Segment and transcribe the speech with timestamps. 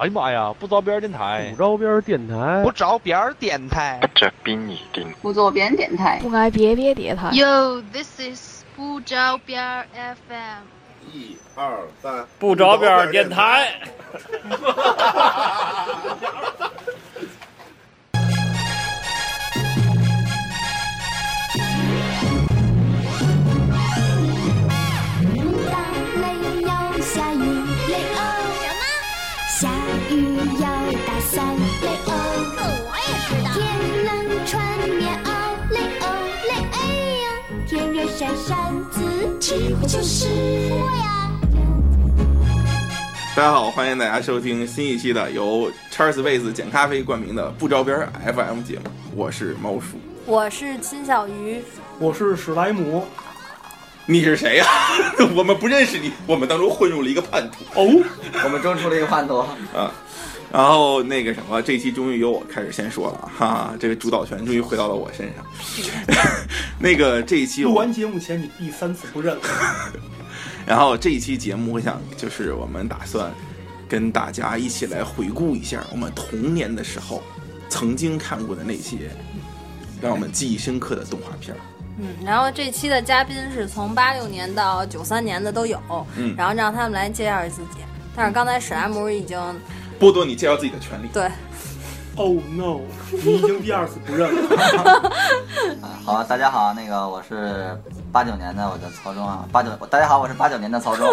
[0.00, 5.06] 哎呀妈呀，不着边电台不，着边电台不，着边电台，不着边你定。
[5.20, 6.18] 不着边电台。
[6.22, 7.28] 不挨别别电台。
[7.32, 10.62] Yo, this is 不着边儿 FM。
[11.12, 13.74] 一二三，不着边儿电台。
[39.50, 40.28] 子，几乎就是
[40.70, 41.28] 我呀。
[43.34, 51.62] 大家好，欢迎大家收听新一期的由 Charles 简咖啡冠名的不着边 FM 节目，我是猫叔，我是金小鱼，
[51.98, 53.04] 我是史莱姆。
[54.06, 54.66] 你是谁呀、
[55.36, 57.86] 我们不认识你，我们当中混入了一个叛徒哦，
[58.44, 59.38] 我们争出了一个叛徒。
[59.38, 59.92] 啊。
[60.52, 65.46] 然后那个什么，这期终于由我开始先说了哈，这个主导权终于回到了我身上。
[66.78, 69.42] 那个这一期录完节目前你第三次不认了。
[70.66, 73.32] 然后这一期节目，我想就是我们打算
[73.88, 77.22] 跟大家一起来回顾一下我们童年的时候
[77.68, 79.10] 曾经看过的那些
[80.00, 81.60] 让我们记忆深刻的动画片儿。
[81.98, 85.78] 嗯，然后这期的嘉宾是从八六年到九三年的都有，
[86.16, 87.78] 嗯然后让他们来介绍自己。
[88.16, 89.38] 但是刚才史莱姆已经
[90.00, 91.08] 剥夺你介绍自己的权利。
[91.12, 91.30] 对
[92.16, 92.80] ，Oh no！
[93.12, 95.12] 你已经第二次不认了。
[96.02, 97.78] 好，大家好，那个我是
[98.10, 101.06] 八九年的，我叫曹忠啊，八九，大家好，我是八九年的曹忠，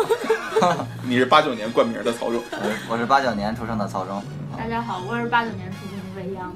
[1.03, 4.23] 你是八九年冠名的曹忠，我 是我是八九年出生的曹忠，
[4.57, 6.53] 大家好，我是八九年出生的未央。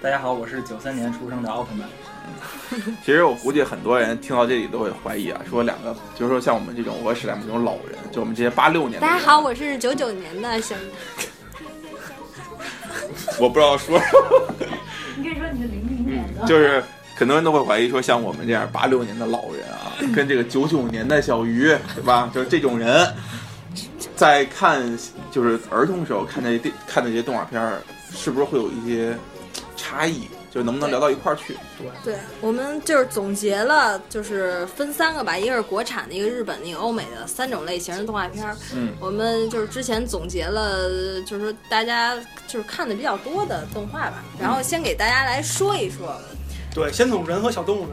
[0.00, 1.88] 大家好，我是九三年出生的奥特曼。
[3.04, 10.78] 其实我估计很多人听到这里都会怀疑啊，说两个就是说像我们这种我和史莱姆这种老人，就我们这些八六年的，大家好，我是九九年的小鱼。
[13.40, 14.54] 我不知道说什么。
[15.16, 16.46] 你可以说你是零零年的。
[16.46, 16.82] 就是
[17.14, 22.30] 很多人都会怀疑说，像我们这样八六年的老人啊， 跟这个九九年的小鱼，对吧？
[22.34, 23.06] 就是这种人，
[24.16, 24.82] 在看
[25.30, 27.60] 就是儿童时候看那些电看那些动画片，
[28.12, 29.16] 是不是会有一些
[29.76, 30.22] 差异？
[30.54, 31.56] 就是能不能聊到一块儿去？
[32.04, 38.56] 对，我们就是总结了，就是分三个吧，一个是国产的，一个日本的，一个欧美的三种类型的动画片儿。
[38.72, 42.16] 嗯，我们就是之前总结了，就是说大家
[42.46, 46.16] 就是看的比较多的动画吧，然后先给大家来说一说。
[46.72, 47.86] 对，先从人和小动物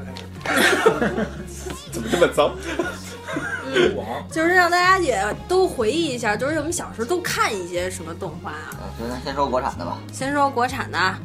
[0.45, 1.25] 开始。
[1.91, 2.55] 怎么这么脏？
[3.73, 3.95] 嗯，
[4.31, 8.77] 就是让大家也都回忆一下，就是我们小时候都看一些什么动画啊。
[9.09, 11.19] 咱先说国产的吧，先说国产的啊，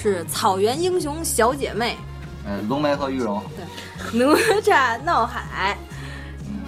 [0.00, 1.96] 是《草原英雄小姐妹
[2.46, 3.42] 嗯，龙梅和玉荣，》、
[4.16, 5.76] 《哪吒闹海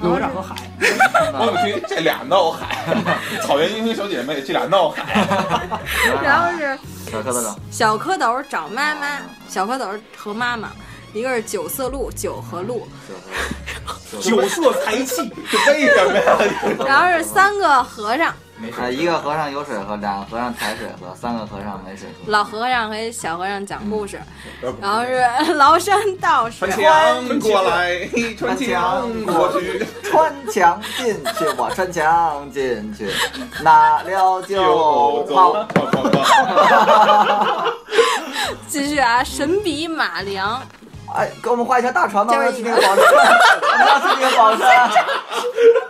[0.00, 2.94] 哪吒和海， 我怎么听这俩闹海？
[3.42, 5.26] 草原英雄小姐妹这俩闹海，》，
[6.22, 6.78] 然后是
[7.10, 9.18] 小蝌蚪，小蝌蚪找妈妈，
[9.48, 10.70] 小蝌蚪和妈妈，
[11.12, 12.86] 一个是九色鹿，九和鹿，
[14.20, 15.30] 九色财气。
[15.50, 16.38] 这为什么呀？
[16.86, 18.34] 然后是三个和尚，
[18.78, 22.30] 呃，一个和尚有水喝，两个和尚抬水喝，三个和尚没水喝。
[22.30, 24.20] 老和尚和小和尚讲故事，
[24.80, 33.10] 然后是 崂山道士穿墙过来，穿墙过去， 穿墙进去，我穿墙进去，
[33.62, 35.66] 拿了酒就跑。。
[38.68, 40.60] 继续啊，神笔马良，
[41.14, 43.04] 哎，给我们画一条大船吧，我就是们要去那个宝山，
[43.72, 44.90] 我们要去那个宝山，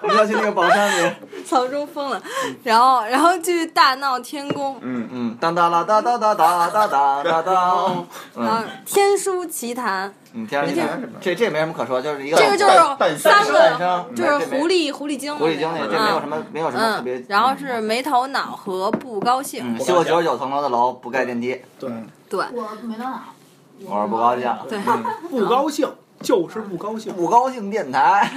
[0.03, 1.11] 我们要去那个宝山里。
[1.47, 2.21] 曹中疯了，
[2.63, 4.77] 然后，然后就续大闹天宫。
[4.81, 5.37] 嗯嗯。
[5.41, 8.07] 当当当当当当当当 当。
[8.37, 8.65] 嗯。
[8.87, 10.13] 天书奇谈。
[10.33, 11.03] 嗯，天书奇谈？
[11.21, 12.37] 这这没什么可说，就是一个。
[12.37, 15.37] 这个就是三个，就是狐狸狐狸精。
[15.37, 17.25] 狐狸精那，这没有什么，没有什么特别。
[17.29, 19.79] 然后是没头脑和不高兴。
[19.79, 21.61] 修了九十九层楼的楼，不盖电梯。
[21.79, 21.91] 对。
[22.29, 22.45] 对。
[22.53, 23.21] 我没头脑。
[23.87, 24.57] 我是不高兴。
[24.69, 24.79] 对。
[25.31, 25.89] 不高兴
[26.21, 28.31] 就是不高兴，不高兴电台。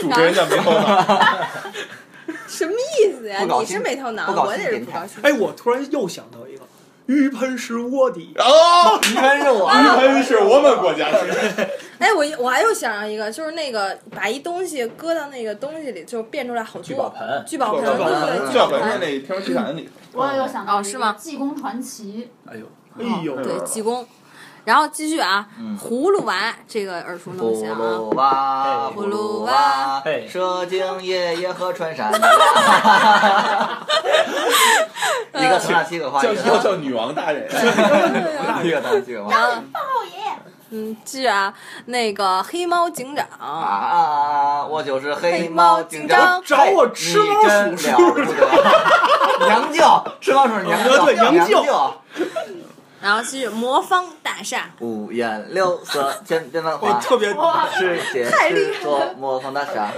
[0.00, 1.04] 主持人叫没头脑。
[2.46, 3.44] 什么意思呀？
[3.60, 5.18] 你是没头脑，我也是不高兴。
[5.22, 6.62] 哎，我突然又想到一个，
[7.06, 8.34] 鱼盆是我的。
[8.38, 11.18] 哦，鱼盆是我，鱼盆是我们国家的。
[11.98, 19.88] 哎，我我还又想到一个，就是那个把一东西搁到那个东西里，就变出来好多聚宝盆聚宝盆，聚宝盆对对聚宝盆是盆那《天书奇谭》里。
[20.12, 22.66] 我有想到哦是吗《济公传奇哎呦，
[22.98, 24.06] 哎呦，对济公。
[24.64, 25.78] 然后继续啊，嗯。
[25.78, 26.34] 葫芦娃
[26.66, 30.02] 这个耳熟能详葫啊，芦娃，葫芦娃。
[30.28, 32.18] 蛇精爷爷和穿山甲。
[35.34, 37.46] 一个唐纳七个花，叫叫叫女王大人。
[38.64, 39.30] 一 个唐纳七个花。
[39.32, 39.56] 然后
[40.70, 41.52] 嗯，记啊，
[41.86, 47.98] 那个黑猫警长，啊，我就是黑猫警长，找我吃猫你鼠真了
[49.68, 51.64] 不 舅，吃猫鼠娘舅，对娘舅。
[51.64, 51.94] 舅。
[53.04, 57.28] 然后是魔方大厦，五颜六色，千变万我化，特别
[57.76, 59.90] 世界是座魔方大厦，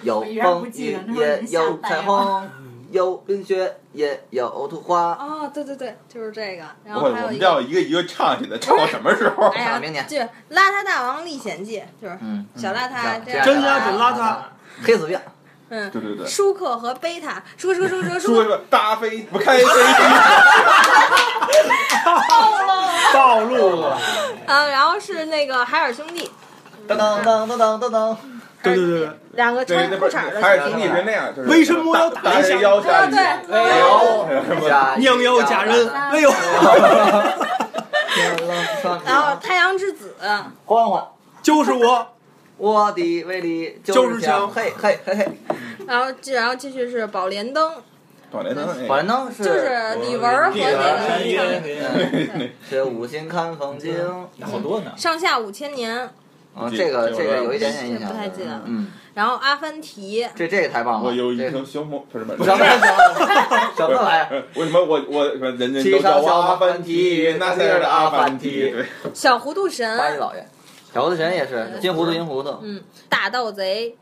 [0.00, 2.48] 有风雨也有彩虹，
[2.90, 5.12] 有冰雪也有图画。
[5.12, 6.64] 哦，对对对，就是这个。
[6.86, 9.48] 然后还有一我们一个一个唱去的，唱到什么时候？
[9.48, 10.16] 哎呀明年，这
[10.50, 14.38] 《邋遢大王历险记》就是嗯，小邋遢这样真邋遢邋遢，
[14.82, 15.20] 黑死病。
[15.70, 18.20] 嗯，对对对，舒克和贝塔，舒克舒克舒克舒克。
[18.20, 19.70] 舒克，说说大飞不开飞机，
[23.14, 23.98] 暴露了。
[24.46, 26.30] 嗯，然后是那个海尔兄弟，
[26.88, 27.90] 噔噔噔噔噔噔。
[27.90, 28.16] 噔。
[28.60, 33.10] 对对对，两个对，穿裤衩的海尔兄弟是那样，就是为什么要打大一下黑腰下雨？
[33.14, 33.20] 对
[33.56, 34.26] 哎呦，
[34.68, 36.28] 家娘要嫁人，哎呦，
[39.06, 40.16] 然后太阳之子，
[40.66, 41.04] 欢欢，
[41.40, 42.04] 就是我，
[42.58, 45.28] 我的威力就是强，嘿嘿嘿嘿。
[45.86, 47.72] 然后继然后继续是宝莲灯，
[48.30, 50.72] 宝莲灯，宝莲灯是就是李玟和那
[52.36, 53.94] 个 是五星看风景。
[54.42, 54.92] 好多呢。
[54.96, 56.10] 上下五千年，
[56.54, 58.50] 嗯，这个这个有一点点印象，不太记得。
[58.50, 61.08] 了嗯，然后阿凡提，这这个太棒了。
[61.08, 62.44] 我有一这头小猫，不是不是。
[62.44, 64.28] 什么什么 什么玩意儿？
[64.30, 68.70] 呃为什么我我人人骑都叫阿凡凡提那塞尔的阿凡提？
[68.72, 68.84] 对，
[69.14, 70.46] 小糊涂八一神，老爷，
[70.92, 72.56] 小猴子神也是金糊涂银糊涂。
[72.62, 73.94] 嗯，大盗贼，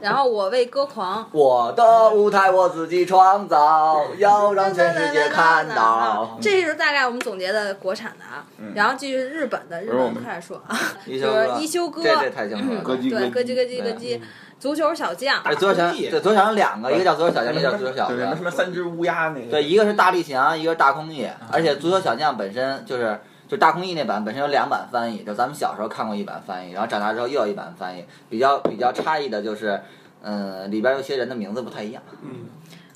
[0.00, 6.36] 然后我为歌狂，我的舞台我自己创造，要让全世界看到 啊。
[6.40, 8.44] 这是大概我们总结的国产的啊，
[8.74, 12.82] 然后继续日本的，日本不是我们开始说啊，就是，一休哥， 这这太清楚了。
[12.82, 14.20] 咯叽对，咯叽咯叽咯叽，
[14.60, 18.42] 足球小将，哎，左手小对足球小将两个，一个叫足球小将，一个叫足球小将，什将。
[18.42, 23.18] 么三只乌鸦那个，对，一个是大力翔，一个是大空翼，而且足球小将本身就是。
[23.48, 29.80] 就大空翼那版本身有两版翻译，就咱们小时候看过一版翻译，然后长大之后又有一版翻译，比较比较差异的就是，
[30.22, 32.02] 嗯、里边有些人的名字不太一样。
[32.22, 32.46] 嗯，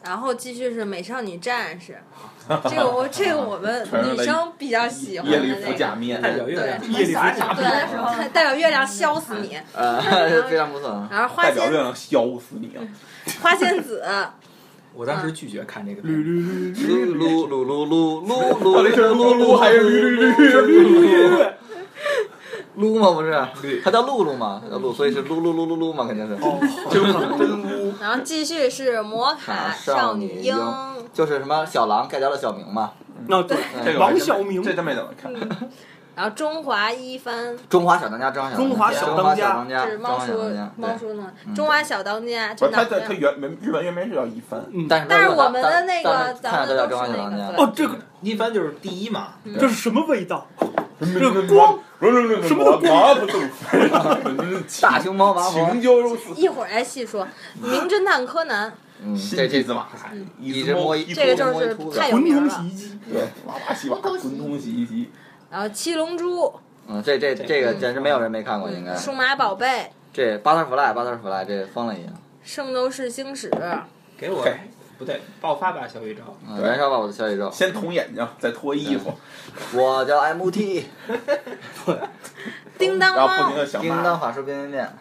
[0.04, 1.98] 然后继续是美少女战士，
[2.64, 11.06] 这个我这个我们女生比较喜欢那个，假面，代表月亮，夜里服假对，代表月亮削死你， 呃，非常不错。
[11.10, 12.80] 然后花仙代表月亮削死你啊！
[13.40, 14.04] 花仙子，
[14.94, 16.88] 我当时拒绝看这个绿片。
[16.88, 21.44] 绿绿绿噜噜噜噜噜噜噜，到底是噜噜还是绿绿绿绿绿？
[22.78, 23.10] 噜吗？
[23.10, 26.34] 不是，它叫露露嘛，露，所以是噜噜噜噜噜嘛，肯定是。
[28.00, 30.56] 然后继续是摩卡少女樱，
[31.12, 32.92] 就是什么小狼改掉了小明嘛，
[33.26, 33.58] 那对
[33.98, 35.32] 王晓明这真没怎么看。
[36.16, 40.32] 然后中华一番，中华小当家，中华小中华小小当家是猫叔。
[40.76, 47.56] 猫叔弄的，中华小当家，不是他真的他他原原日本原名是叫一番，嗯，但是但是我们的那个咱咱们看着都叫都是那中华小当家。
[47.56, 50.46] 个，哦，这个一番就是第一嘛，这是什么味道？
[51.00, 51.78] 这个光。
[52.00, 53.42] 什么都麻不动，
[54.80, 56.32] 大熊猫麻婆，情究如此。
[56.34, 57.28] 一会儿再细说。
[57.60, 58.72] 名侦探柯南，
[59.04, 62.48] 嗯，这这这这怎么还一直摸一这个就是太有滚名了。
[62.48, 65.10] 筒洗衣机，对哇哇洗哇滚筒洗衣机，
[65.50, 66.52] 然后七龙珠、
[66.86, 68.94] 嗯，这这这个简直没有人没看过，应该。
[68.94, 72.12] 数码宝贝、这巴特弗莱，巴特弗莱，这疯了一样。
[72.42, 73.50] 圣斗士星矢，
[74.16, 74.46] 给我
[74.98, 79.12] 不对，爆发吧小宇宙，嗯，燃烧吧我的小宇宙，先捅眼睛，再脱衣服，
[79.74, 80.84] 我叫 MT，
[82.78, 83.94] 叮当猫然后不停、的想骂。
[83.94, 84.92] 叮当法术变变变。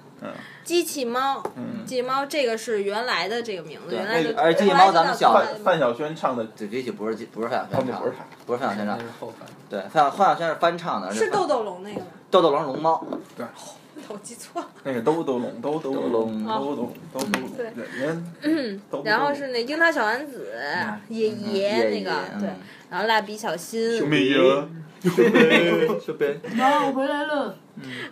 [0.69, 9.03] 机器猫、嗯，机器猫这个是原来的这个名字，对原来的那个而机器猫咱们小范范晓萱唱的，对，这曲不是不是范晓萱唱的不是，他，不是范晓萱唱的。
[9.67, 12.05] 对，范范晓萱是翻唱的，是豆豆龙那个吗？
[12.29, 13.03] 豆豆龙龙猫，
[13.35, 13.43] 对。
[14.07, 14.67] 我记错了。
[14.83, 16.45] 那个兜兜龙，兜兜龙，龙。
[16.45, 19.03] 兜兜龙，兜兜龙，对。
[19.03, 20.51] 然后是那樱桃小丸子、
[21.09, 22.39] 爷爷爷那个嗯。
[22.39, 22.49] 对，
[22.91, 23.99] 然后蜡笔小新、
[25.01, 26.39] 没有， 是呗。
[26.55, 27.55] 妈，我回来了。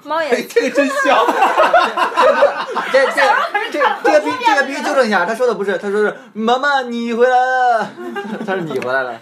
[0.04, 1.26] 猫哎，眼这个真像。
[2.92, 3.22] 这这
[3.72, 7.90] 这这个必这个必须纠正一下，他说的不是，他说是妈妈你回来了，
[8.46, 9.20] 他是你回来了，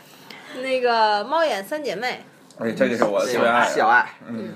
[0.61, 2.23] 那个猫眼三姐妹、
[2.59, 3.65] 哎，这就是我最爱。
[3.65, 3.71] 的。
[3.71, 4.53] 小爱，嗯，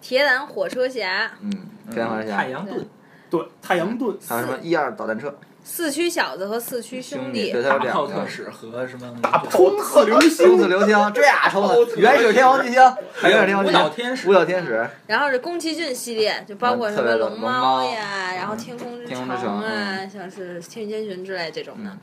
[0.00, 1.50] 铁胆火车侠、嗯，
[1.90, 2.36] 铁胆火车侠。
[2.36, 2.88] 太阳盾，
[3.30, 4.58] 对，太阳盾，还有什么？
[4.60, 5.32] 一二导弹车
[5.64, 7.86] 四驱小子和四驱兄弟对，他有两个。
[7.86, 8.26] 大炮特。
[8.26, 9.14] 使和什么
[9.48, 12.82] 冲刺流星冲，刺流星，这俩冲刺，原始天王巨星，
[13.22, 14.28] 原始天王巨舞星，蹈天使。
[14.28, 19.98] 舞蹈天使，然后是宫崎骏系列，就包括什么龙龙猫呀，然后天空之天空之城嗯。
[19.98, 21.96] 啊，像是千与千寻之类这种的。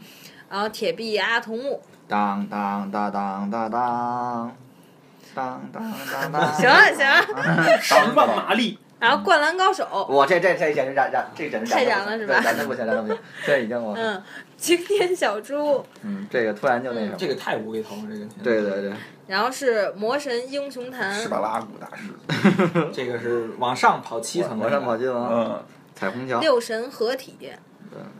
[0.49, 4.55] 然后铁臂阿童木，当当当当当当，
[5.35, 6.53] 当当当当。
[6.53, 12.35] 行了行了，十万马力，然后《灌篮高手》，我这这这简直燃燃，这简直太燃了是吧？
[12.39, 14.21] 对燃的不行，燃的不行，这已经我嗯，
[14.57, 18.93] 经典小猪，嗯，这个突然就那什么，这个太无厘头了，这个对对对，
[19.27, 25.63] 然后是《魔神英雄坛史》，巴拉古大师， 这个是往上跑七层往，上跑七层，嗯，
[25.95, 27.53] 彩虹桥，六神合体，对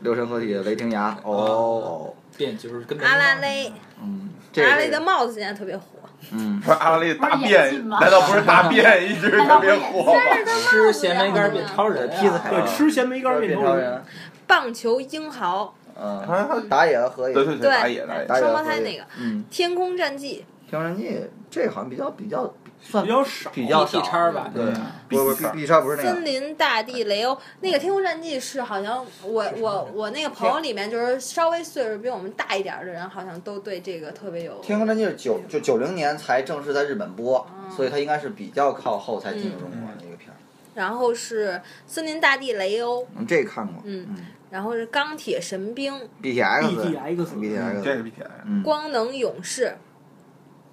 [0.00, 3.70] 六神合体，雷霆牙，哦，变就是跟阿拉蕾，
[4.02, 5.84] 嗯，阿拉蕾的，帽子现在特别火。
[6.32, 10.20] 嗯，不是阿拉蕾的大便难道不是大便 一直特别火吗？
[10.68, 14.02] 吃咸梅干变超人啊，劈子海对，吃咸梅干变超人，
[14.46, 23.50] 棒球英豪，嗯，他，打野和合野，对对对，对打野打野，双胞胎那个，嗯，天空战记，天空战记这好像比较比较算比较少。
[23.50, 34.58] 比较少，叉吧，对嗯，不不不，B 叉不是那个，森林大地雷欧，那个天空战记是好像我我我那个朋友里面就是稍微岁数比我们大一点儿的人，好像都对这个特别有。
[34.60, 40.36] 天空战记是九就九零年才正式在日本播，所以它应该是比较靠后才进入中国的一个片儿。
[40.74, 44.16] 然后是森林大地雷欧，嗯，这个看过，嗯，
[44.50, 49.76] 然后是钢铁神兵，BTX BTX BTX，这是 BTS，嗯，光能勇士，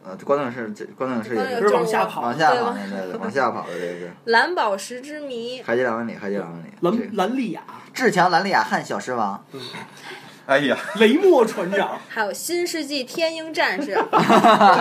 [0.08, 7.62] 呃，关键是这关键是也是往下跑往下跑的，对对， 往下跑的这个是蓝宝石之谜，海底两万里，海底两万里，这兰个兰利亚、
[7.94, 9.44] 志强蓝利亚汉小狮王，
[10.46, 13.94] 哎呀， 雷莫船长， 还有新世纪天鹰战士，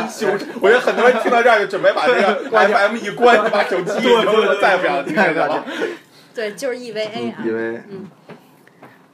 [0.09, 0.47] 羞耻！
[0.61, 5.65] 我觉得很多人听到这儿就准备把这个 FM 一关，就把手机一扔了，再也不想听这个了。
[6.33, 7.81] 对，就是 EVA 啊，EVA。
[7.91, 8.07] 嗯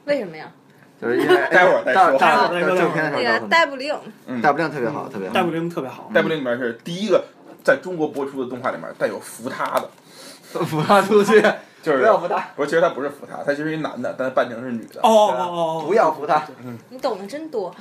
[0.05, 0.51] 为什么呀？
[1.03, 2.17] 就是因为 待会儿再说。
[2.17, 3.93] 待会儿再说到正片的那个时候告诉逮捕令，
[4.27, 6.09] 你，大不令特别好，特别好，戴布令特别好。
[6.13, 7.25] 戴布令里面是第一个
[7.63, 9.89] 在中国播出的动画里面带有扶他的，
[10.63, 11.43] 扶他出去，
[11.83, 15.01] 就是不要扶他，不是，其实他不是扶他，他其实一男的，但他扮成是女的。
[15.01, 16.41] 哦哦哦哦，不要扶他，
[16.89, 17.75] 你懂得真多。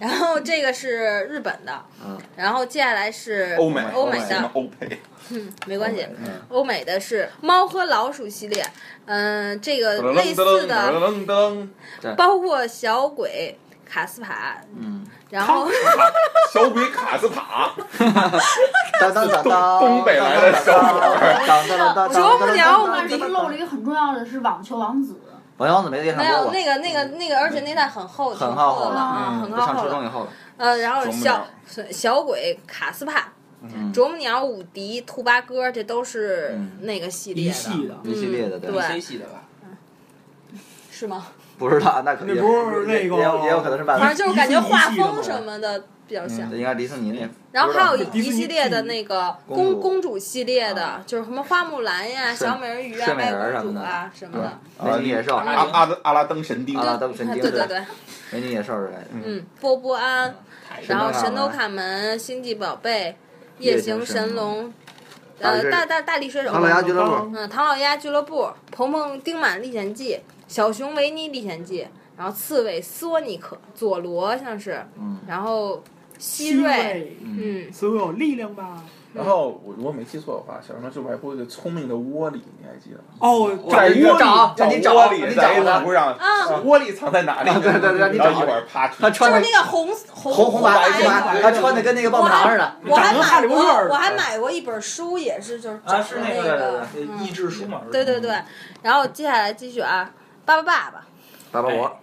[0.00, 1.72] 然后这个是日本的，
[2.04, 6.04] 嗯， 然后接下来是欧美欧美的，欧佩， 嗯，没关系。
[6.18, 6.42] 嗯。
[6.48, 8.64] 欧美的是猫和老鼠系列，
[9.06, 10.92] 嗯、这个类似的
[12.16, 13.56] 包括小鬼、
[13.94, 15.68] 卡斯帕，嗯，然后
[16.52, 17.70] 小鬼卡斯帕，
[18.98, 25.20] 当当当当，东北来的小伙儿当当当当，啄木鸟但是漏了一个很重要的是网球王子，
[25.58, 29.64] 王王子没电视没有那个那个那个，而且那代很厚，很挺厚的，嗯，很厚的。
[29.64, 31.46] 上初中以后了，呃，然后小
[31.92, 33.28] 小鬼、卡斯帕、
[33.62, 39.42] 嗯，啄木鸟、伍迪、兔八哥，这都是嗯那个系列一的，系的，一系列的，对系的吧？
[40.90, 41.24] 是吗？
[41.58, 46.56] 不知道，那可能那不是那个也有也有可能是漫威，反正就是感觉画风什么的比较像这。
[46.56, 54.58] 应该迪士尼那，然后还有一系列的那个公主公公主系列的，就是什么花木兰呀、小美人鱼啊、睡美白公主人什么的啊什么的。
[54.84, 57.82] 美女野兽，阿阿阿拉登神丁阿，拉登神丁对对对，
[58.32, 60.34] 美女野兽之类的，嗯，波波安，
[60.88, 63.16] 然后神偷卡门、星际宝贝、
[63.58, 64.72] 夜行神龙，
[65.40, 71.86] 呃，大大大力水手，唐老鸭俱乐部，嗯，唐老鸭俱乐部、鹏鹏丁满历险记、小熊维尼历险记，
[72.16, 75.82] 然后刺猬索尼克、佐罗像是，嗯，然后
[76.18, 78.84] 希希瑞，瑞，嗯，所有力量吧。
[79.14, 83.04] 然后我如果没记错的话，小时候就还会有一个聪明的窝里，你还记得吗？
[83.20, 87.50] 哦，在一个找找你找窝里，你在一个路上，啊窝里藏在哪里？
[87.50, 89.02] 啊对对对你找一会儿啪出去。
[89.02, 93.56] 他穿的就是那个红红红红白白，他穿的跟那个棒棒糖似的，我还买过，
[93.88, 95.78] 我还买过一本书，也是就是
[96.08, 97.82] 是那个嗯益智书嘛？
[97.92, 98.36] 对对对，
[98.82, 100.10] 然后接下来继续啊，
[100.44, 101.06] 爸爸爸爸，
[101.52, 101.96] 爸爸我，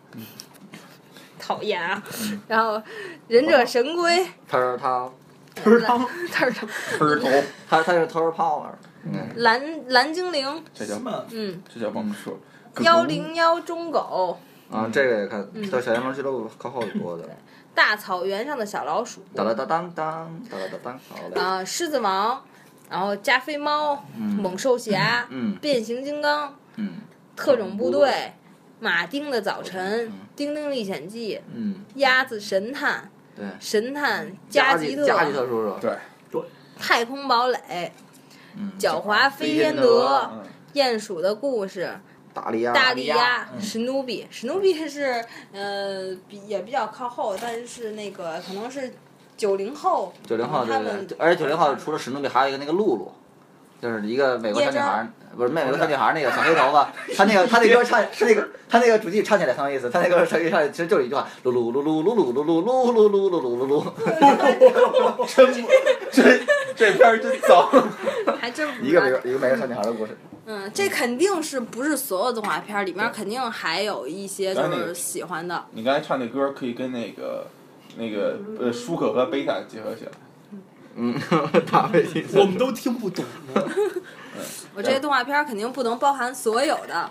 [1.37, 2.01] 讨厌啊，
[2.47, 2.81] 然后
[3.27, 5.09] 忍者神龟，他说他
[5.85, 6.65] 汤， 他是
[6.97, 7.27] 喷头，
[7.69, 8.67] 他他是 Tower Power，
[9.03, 11.25] 嗯，蓝蓝精灵，这叫什么？
[11.31, 12.37] 嗯，这叫忘说。
[12.79, 14.39] 幺零幺中狗，
[14.71, 15.69] 啊，这个也看，嗯。
[15.69, 17.29] 到小联盟俱乐部靠后播的，
[17.75, 22.41] 大草原上的小老鼠，哒哒哒当当，哒哒哒当，好嘞，啊，狮子王，
[22.89, 24.23] 然后加菲猫，嗯。
[24.41, 25.55] 猛兽侠，嗯。
[25.57, 27.01] 变形金刚，嗯。
[27.35, 28.33] 特种部队，
[28.79, 33.09] 马丁的早晨，丁丁历险记，嗯，鸭子神探，
[33.41, 35.97] 对，神探加吉特，加吉特叔叔，对，
[36.77, 37.91] 太空堡垒，
[38.55, 40.29] 嗯，狡猾飞天德，
[40.75, 41.89] 鼹鼠的故事，
[42.35, 43.59] 大力鸭，大力鸭，嗯。
[43.59, 48.93] 史努比，史努比是呃比也比较靠后，但是是那个可能是
[49.35, 53.11] 九零后，九零后对对他们对，而且九零后除了史努比，还有一个那个露露，
[53.81, 65.69] 就是一个美国小女孩儿，不是美国小女孩儿那个小黑头发， 她那个她那歌唱是那个她那个主题唱起来很有意思，她那个唱一唱其实就是一句话，噜噜噜噜噜噜噜噜噜噜噜噜噜噜噜，真不
[66.11, 66.39] 这
[66.75, 67.67] 这片儿真脏。
[68.39, 75.65] 还真不一个美国一个美国小女孩的故事，嗯，这肯定是不是所有动画片儿里面肯定还有一些就是喜欢的。
[75.71, 77.47] 你刚才唱那歌可以跟那个
[77.97, 80.11] 那个呃舒克和贝塔结合起来。
[80.97, 81.13] 嗯，
[81.71, 83.63] 大卫金我们都听不懂呢。
[84.75, 87.09] 我这些动画片儿肯定不能包含所有的。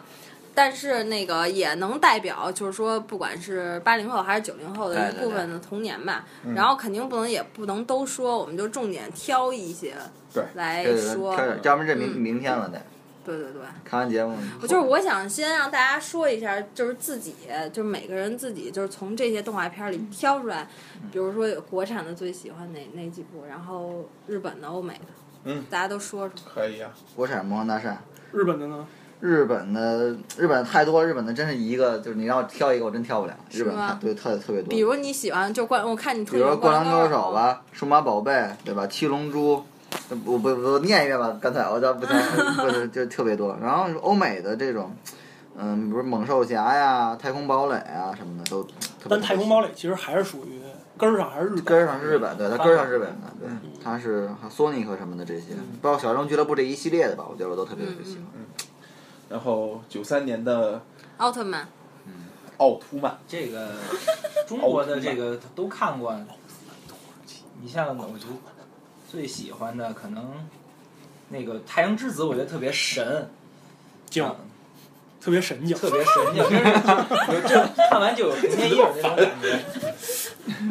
[0.53, 6.27] 但是那个也能代表，就是说，不管是八零后还是九零后的一部分的童年吧。
[6.45, 9.95] 嗯然后肯定不能也不能都说，我们就重点挑一些
[10.35, 11.37] 对来对对对，说。
[11.37, 12.83] 挑点要不然这明嗯明天了得
[13.25, 13.63] 对对对。
[13.85, 14.37] 看完节目。
[14.63, 17.35] 我就是我想先让大家说一下，就是自己，
[17.73, 20.69] 就是每个人自己，就是从这些动画片里挑出来，
[21.13, 25.01] 比如说有国产的最喜欢哪哪几部，然后日本的、欧美的，
[25.45, 26.35] 嗯，大家都说说。
[26.55, 26.91] 可以啊。
[27.15, 28.03] 国产《魔方大厦》，
[28.37, 28.87] 日本的呢？
[29.21, 33.37] 日本的日本的太多，日本的真是一个，就是你让我挑一个，我真挑不了。
[33.51, 34.71] 日本是吗太对特特别多。
[34.71, 38.33] 比如你喜欢就灌，我看你特比如说《灌篮高手》，吧，《数码宝贝》
[38.65, 38.85] 对吧？
[38.87, 39.65] 《七龙珠》，呃
[40.25, 42.21] 我不我念一遍吧，刚才我这不太
[42.63, 43.57] 不是就特别多。
[43.61, 44.95] 然后欧美的这种，
[45.57, 48.67] 嗯，比如猛兽侠呀、太空堡垒啊什么的都。
[49.09, 50.61] 但太空堡垒其实还是属于
[50.99, 51.65] 根儿上还是日本。
[51.65, 53.49] 根儿上是日本，对，它根儿上日本的，对，
[53.83, 58.25] 它是索尼克什么的这些，包括小熊俱乐部这一系列的吧，我觉得我都特别特别喜欢。
[59.29, 60.83] 然后九三年的
[61.19, 61.67] 奥特曼，
[62.07, 62.13] 嗯
[62.59, 63.69] 奥特曼，这个
[64.47, 66.15] 中国的这个都看过。
[67.63, 68.60] 你像我觉得
[69.11, 70.47] 最喜欢的可能
[71.31, 73.29] 那个《太阳之子》，我觉得特别神，
[74.09, 74.37] 静啊
[75.21, 75.77] 特别神经。
[75.77, 79.59] 特别神经，真是这看完就有童年阴影那种感觉。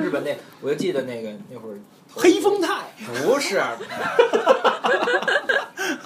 [0.02, 1.78] 日本那，我就记得那个那会儿
[2.14, 3.62] 黑风太，不是，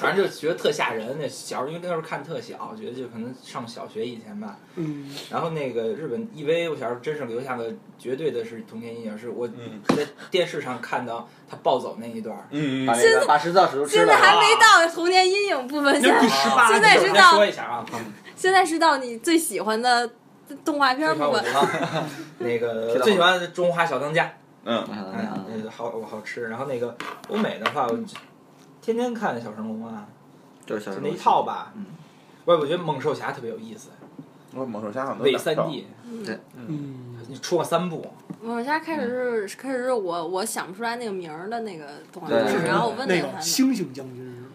[0.03, 1.17] 反正就觉得特吓人。
[1.19, 4.57] 那小时候因为那时候看特小，觉得就可能上小学以前吧。
[4.75, 7.65] 嗯，然后那个日本 EV，我小时候真是留下了
[7.97, 12.45] 绝对的是童年阴影，是我嗯在电视上看到他暴走那一段儿。
[12.51, 17.85] 嗯把那个把十字使徒吃了现在，还没到童年阴影部分，现在第十八现在是到说一下啊，
[18.35, 20.09] 现在是到你最喜欢的
[20.65, 21.43] 动画片部分。
[22.39, 24.33] 那个最喜欢的中华小当家，
[24.65, 24.83] 嗯，
[25.13, 26.49] 哎，那个好我好吃。
[26.49, 26.95] 然后那个
[27.29, 27.87] 欧美的话，
[28.83, 30.05] 天天看小神龙啊，
[30.65, 31.71] 就是那一套吧。
[31.75, 31.85] 嗯。
[32.45, 33.87] 不是，我觉得猛兽侠特别有意思，
[34.53, 35.87] 我猛兽侠好像都伪三 D，
[36.55, 38.05] 嗯，你出过三部，
[38.41, 44.47] 猛兽侠开始是开始是我我想不出来那个名儿的那个动画片对儿，然后我问那个他，猩猩将军是吗？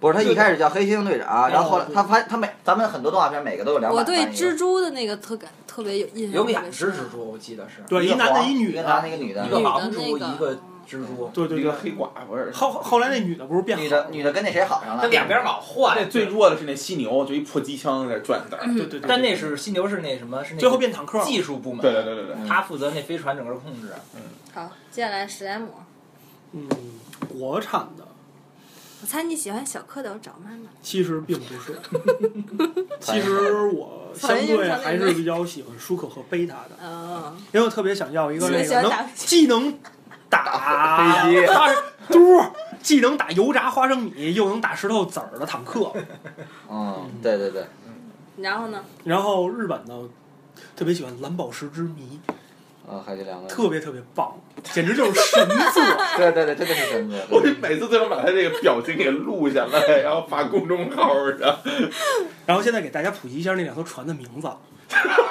[0.00, 6.90] 不是他一开始叫黑猩猩队长，然后后来对他发他每咱们很多动画片每个都有两我对版翻译蜘蛛的那个特感特别有印象，有两特别深。
[6.90, 9.08] 只蜘蛛，我记得是，对，一个男的，黄一女一个男的，的。
[9.08, 9.46] 一个女的。
[9.46, 12.52] 一，个狼蛛，女的那个一个蜘蛛，对对对一个，黑寡妇儿。
[12.52, 13.88] 后后来那女的不是变女？
[13.88, 16.06] 的女的跟那谁好上了，他两边老换那。
[16.08, 18.64] 最弱的是那犀牛，就一破机枪在转子儿。
[18.66, 20.44] 对对对，但那是犀牛是那什么？
[20.44, 21.22] 是那最后变坦克。
[21.24, 23.88] 技术部门，对对对对对，他负责那飞船整个控制。
[24.14, 24.20] 嗯
[24.54, 25.68] 好，接下来史莱姆，
[26.52, 26.68] 嗯，
[27.28, 28.06] 国产的
[29.02, 30.70] 我猜你喜欢小蝌蚪找妈妈。
[30.80, 31.78] 其实并不是。
[33.00, 39.74] 其实我相对还是比较喜欢舒克和贝塔的，嗯，因为我特别想要一个那个能喜欢打既能
[40.34, 41.68] 打飞机 花
[42.08, 42.42] 嘟，
[42.82, 45.92] 既能打油炸花生米，又能打石头子儿的坦克。
[46.70, 47.64] 嗯，对对对，
[48.38, 48.84] 然后呢？
[49.04, 49.94] 然后日本呢，
[50.76, 52.20] 特别喜欢蓝宝石之谜，
[52.86, 55.82] 啊，还有这两个，特别特别棒，简直就是神作。
[56.18, 57.18] 对对对，真的是神作。
[57.30, 61.58] 我每次都想把他这个表情给录下来，然后发公众号上。
[62.44, 64.48] 然后现在给大家普及一下那两艘船的名字。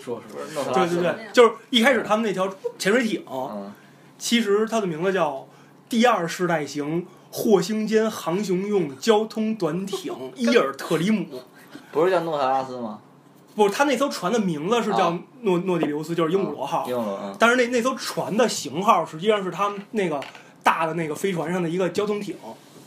[0.00, 3.72] 说说对对对，就是一开始他们那条潜水艇，嗯，
[4.18, 5.46] 其实它的名字叫
[5.88, 11.26] 第二世代型霍星间航行用交通短艇 伊尔特里姆。
[11.92, 13.00] 不是叫诺特拉斯吗？
[13.54, 16.84] 不，他那艘船的名字是叫啊诺诺第留斯，就是鹦鹉螺号。
[16.86, 20.20] 鹦鹉螺，嗯，但是那那艘船的型号实际上是他们那个
[20.62, 22.36] 大的那个飞船上的一个交通艇，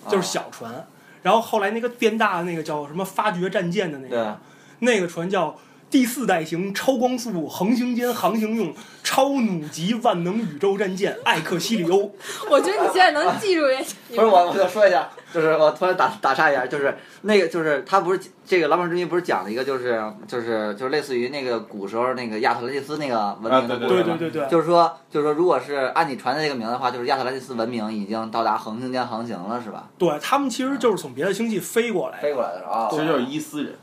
[0.08, 0.88] 就是小船。
[1.22, 4.38] 然后后来那个变大的那个叫什么发掘战舰的那个，
[4.80, 5.56] 那个船叫
[5.94, 12.12] 第四代型超光速横行间航行用超弩级万能宇宙战舰艾克西里欧。
[12.50, 13.78] 我觉得你现在能记住人。
[14.10, 24.16] 不是我，我就说一下，就是我突然打打岔一下，就是那个就是他不是这个《蓝宝之谜》不是讲了一个就是就是就是类似于那个古时候那个亚特兰蒂斯那个文明的故事吗？
[24.18, 29.88] 对对对对，就是说就是说，如果是按你传的这个名的话，就是亚特兰蒂斯文明已经到达恒星间航行了，是吧？
[30.00, 32.24] 对他们其实就是从别的星系飞过来的。
[32.24, 33.76] 飞过来的时候啊，其实就是伊斯人，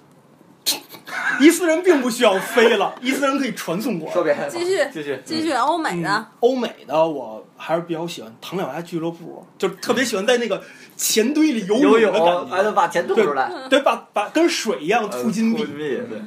[1.40, 4.14] 伊斯人并不需要飞了， 伊斯人可以传送过来。
[4.14, 10.62] 说别，继续继续，继续欧美的，欧美的我还是比较喜欢唐老鸭俱乐部，就特别喜欢在那个
[10.96, 12.62] 钱堆里游游泳的感觉。
[12.62, 15.64] 能把钱吐出来，对，把把跟水一样呃吐金币。
[15.64, 16.22] 对，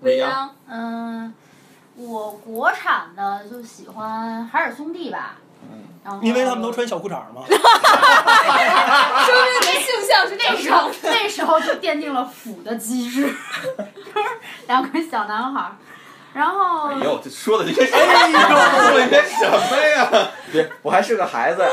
[0.00, 1.32] 未央，嗯，
[1.96, 5.36] 我国产的就喜欢海尔兄弟吧。
[6.20, 7.42] 因为他们都穿小裤衩嘛。
[7.48, 7.56] 说
[9.34, 13.28] 明你的性向是那时候那时候就奠定了腐的机制，就
[14.22, 14.28] 是
[14.66, 15.72] 两个小男孩儿，
[16.34, 20.30] 然后哎呦，这说的这些，哎呦，说的这些什么呀？
[20.52, 21.68] 别，我还是个孩子呀，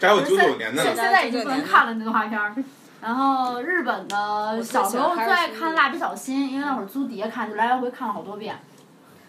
[0.00, 1.02] 这还有九九年的现呢。
[1.02, 2.54] 现在已经不能看了那动画片儿。
[3.00, 8.56] 然后日本的小时候最爱看《蜡笔小新》，因为那会儿租碟看，就来来回看了好多遍。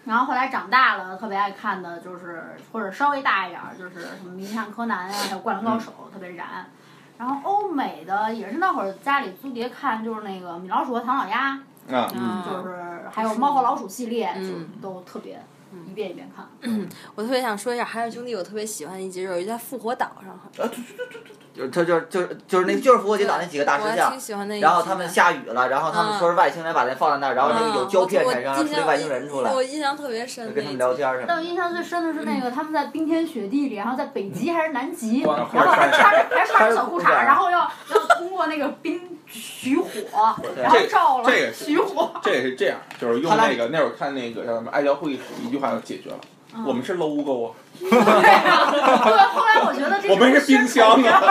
[0.04, 6.66] 然后后来长大了，特别爱看的就是或者稍微大一点儿，就是什么《名侦探柯南》啊，还有《灌篮高手》，特别燃。
[7.16, 11.52] 然后欧美的也是那会儿家里租碟看，就是那个《米老鼠和唐老鸭》，
[11.88, 15.40] 嗯，就是还有《猫和老鼠》系列，嗯就都特别
[15.86, 16.44] 一遍一遍看。
[17.14, 20.68] 我特别想说一下《海尔兄弟》，我特别喜欢一集，有一在复活岛上，
[21.54, 30.52] 就就就就就是那就是复活节岛那几个大石像然后他们下雨了，然后他们说是外星人把那放在那儿，然后那个有胶片产生，然后出那外星人出来，我印象特别深。
[30.52, 31.24] 跟他们聊天什么。
[31.28, 39.88] 但我印象最深的是那个他们在冰天雪地里，然后在北极还是南极，然后还穿着还穿着小裤衩，然后要要通过那个冰取火，
[40.60, 42.10] 然后照了这个取火。
[42.20, 46.16] 这也是这样，就是用那个那会儿看那个叫什么《爱教会议》，一句话就解决了。
[46.66, 48.80] 我们是 logo 啊，对啊，对，
[49.34, 51.22] 后来我觉得这我们是冰箱啊。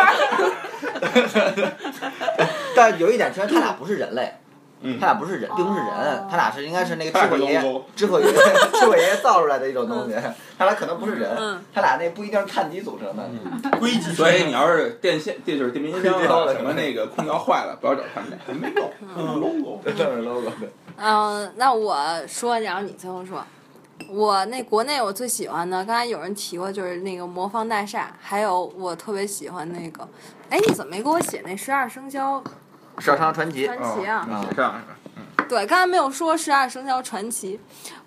[2.76, 4.34] 但有一点，其实他俩不是人类，
[4.82, 8.28] 嗯他俩不是人，并不是人哦，他俩是应该是那个他俩是智慧爷 logo，智慧爷
[8.74, 10.16] 智慧爷造出来的一种东西，
[10.58, 13.24] 他俩可能不是人嗯，他俩那不一定是碳基组成的。
[13.80, 14.12] 硅基。
[14.12, 19.80] 所以你要是电线，这就是电冰箱什么那个空调坏了，不要找他们俩，没有嗯 logo。
[19.86, 20.68] 这是 logo 的。
[20.98, 23.44] 嗯，那我说，然后你最后说。
[24.10, 30.08] 我那国内我最喜欢的，刚才有人提过，就是那个《魔方大厦》，还有我特别喜欢那个，
[30.50, 32.44] 哎，你怎么没给我写那十二生肖
[33.00, 34.28] 十二生肖传奇，传奇啊？
[34.30, 34.82] 哦写上
[35.50, 37.58] 对，刚才没有说《十二生肖传奇》，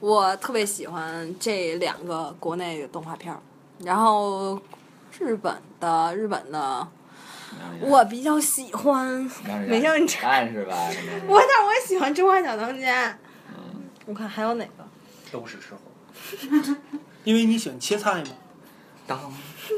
[0.01, 3.39] 我特别喜欢这两个国内的动画片儿。
[3.81, 4.59] 然后
[5.19, 6.89] 日本的日本的，
[7.81, 9.31] 我比较喜欢
[9.69, 10.77] 美少女战士是吧？
[11.29, 13.11] 我但我也喜欢《中华小当家》。
[14.07, 14.85] 我看还有哪个？
[15.31, 15.81] 都是吃货。
[17.25, 18.25] 因为你喜欢切菜嘛。
[19.07, 19.19] 当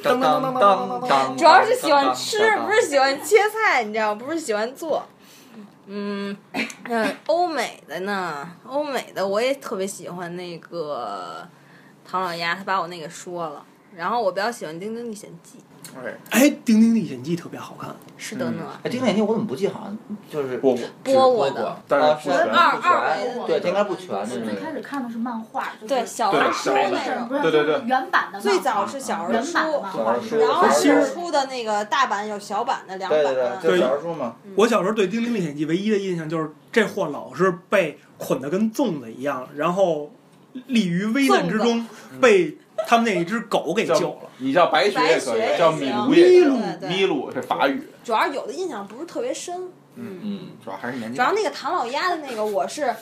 [0.03, 4.23] 当当当当，主要是喜欢吃，不是喜欢切菜，你知道吗？
[4.25, 5.07] 不是喜欢做。
[5.87, 6.37] 嗯，
[6.85, 11.47] 嗯，欧美的呢，欧美的我也特别喜欢那个
[12.05, 13.65] 唐老鸭，他把我那个说了。
[13.95, 15.59] 然后我比较喜欢《丁丁历险记
[15.97, 19.69] 哎，哎，《丁丁历险记》特别好看。》，是的呢，哎，这个眼睛我怎么不记？
[19.69, 19.99] 好像
[20.31, 21.77] 就是播过，播过的。
[21.89, 22.55] 但啊是是不全。
[22.55, 24.77] 二不二对，这应该不全，这最开是。
[24.77, 27.29] 始看的是漫画，就是对，小对人书那种。
[27.29, 34.37] 不是对对对就是原版的最早是小人原书，版的漫画，小人书然后是出的那个大版有小版的两版对对对，小人书嘛。
[34.57, 40.11] 我小时候对《丁丁历险记》唯一的印象就是这货老是被捆得跟粽子一样，然后
[40.67, 41.87] 立于危难之中，
[42.21, 44.31] 被他们那一只狗给救了。
[44.39, 52.95] 你叫白雪也可以，叫米行卢也米鲁行，米卢是法语，主要有的印象不是特别深，嗯嗯，主要还是年纪主要那个唐老鸭的那个我是。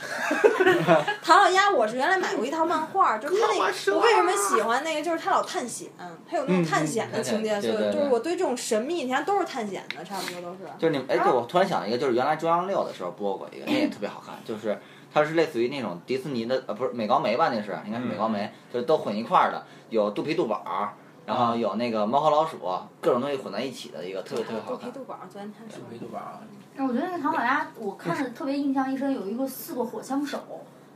[1.22, 5.02] 唐老鸭，我是原来买过一套漫画，就是他那个，我为什么喜欢那个？
[5.02, 5.88] 就是他老探险，
[6.30, 10.58] 他有那种探险的情节，嗯所以就是我对这种神秘，你看都是探险的，差不多都是。
[10.78, 14.78] 就是你们，哎，对，我突然想一个，就是原来中央六的时候播过一个，那也特别好看，就是
[15.18, 17.48] 它是类似于那种迪士尼的，呃，不是美高梅吧？
[17.52, 20.92] 那是应该是美高梅，就是都混一块儿的，有肚皮肚宝，
[21.26, 22.58] 然后有那个猫和老鼠，
[23.00, 24.78] 各种东西混在一起的一个，特别特别好看。
[24.78, 25.82] 肚皮肚宝，昨天他说。
[25.90, 26.40] 维度宝，
[26.76, 30.38] 但我觉得那个唐老鸭， 我看着特别印象一深，有一个四个火枪手，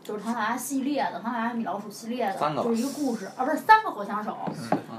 [0.03, 4.37] 就是唐老鸭系列的，唐老鸭米老鼠系列的三个，就是一个故事，啊，不是三个火枪手，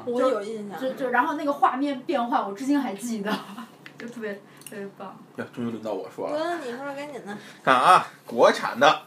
[0.05, 0.79] 我有印象。
[0.79, 3.31] 就就然后那个画面变化，我至今还记得，
[3.97, 4.41] 就特别
[4.73, 5.15] 特别棒。
[5.37, 6.35] 呀，终于轮到我说了。
[6.35, 7.37] 哥，你说说赶紧的。
[7.63, 9.01] 看啊，国产的，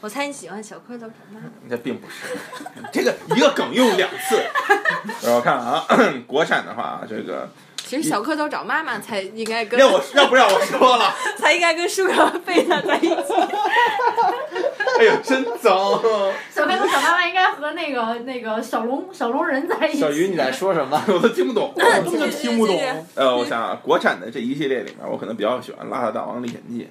[0.00, 1.40] 我猜你喜欢小蝌蚪长大。
[1.70, 2.36] 这并不是，
[2.92, 4.42] 这个一个梗用两次。
[5.22, 5.86] 让我看啊，
[6.26, 11.14] 国产的话，这个其实小蝌蚪找妈妈才应该跟让我要不让我说了？
[11.38, 13.14] 才应该跟舒克和贝塔在一起。
[14.98, 16.00] 哎呦，真脏！
[16.50, 20.00] 小蝌蚪小妈妈应该和那个那个小龙小龙人在一起。
[20.00, 21.02] 小鱼，你在说什么？
[21.08, 21.72] 我都听不懂。
[21.74, 21.80] 我
[22.10, 22.80] 根本听不懂。
[23.14, 26.82] 呃，我想啊，国产的这一系列里面，我可能比较喜欢《邋遢大王历险记》，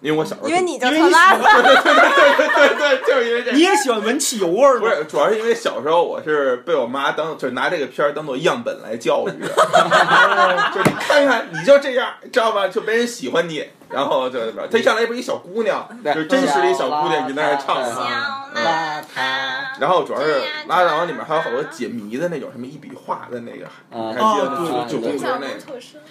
[0.00, 4.80] 因为我小时候因为你就因为你特拉喜欢对 对对对对，就是因为这你也喜欢闻汽油味儿吗？
[4.80, 12.68] 不是，主要是因为小时候我是被我妈当，就是拿这个片儿当做样本来教育，就是你看看，你就这样，知道吧？
[12.68, 14.38] 就没人喜欢你，然后就
[14.70, 18.46] 她一上来不是一小姑娘，就是真实的一小姑娘，你在那儿唱小嘛。
[18.54, 19.80] 邋遢。
[19.80, 20.34] 然后主要是
[20.68, 24.86] 《邋遢王》里面还有好多解谜的那种，什么一笔画的那个，还记得哦吗？
[24.88, 26.04] 就就印象就是那个。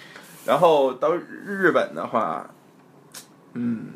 [0.44, 2.46] 然后到日本的话，
[3.54, 3.86] 嗯，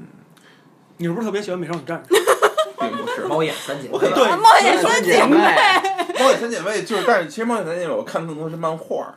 [0.97, 2.15] 你是不是特别喜欢美少女战士？
[2.81, 3.27] 并不是。
[3.27, 5.37] 猫眼三姐妹对冒险三姐妹，
[6.19, 9.15] 猫眼三姐妹就是，但是其实猫眼三姐妹我看更多是漫画，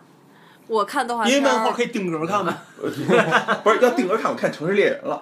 [0.71, 2.57] 我看动画因为漫画可以定格看嘛。
[2.81, 2.89] 不
[3.69, 5.21] 是要定格看，我看《城市猎人》了。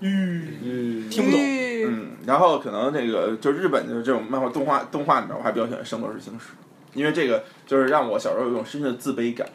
[0.00, 1.40] 嗯，听不懂。
[1.40, 6.48] 嗯嗯，然后可能这个就日本的这种漫画动画动画里面，我还比较喜欢《圣斗士星矢》。
[6.92, 9.48] 因为这个就是让我小时候有一种深深的自卑感，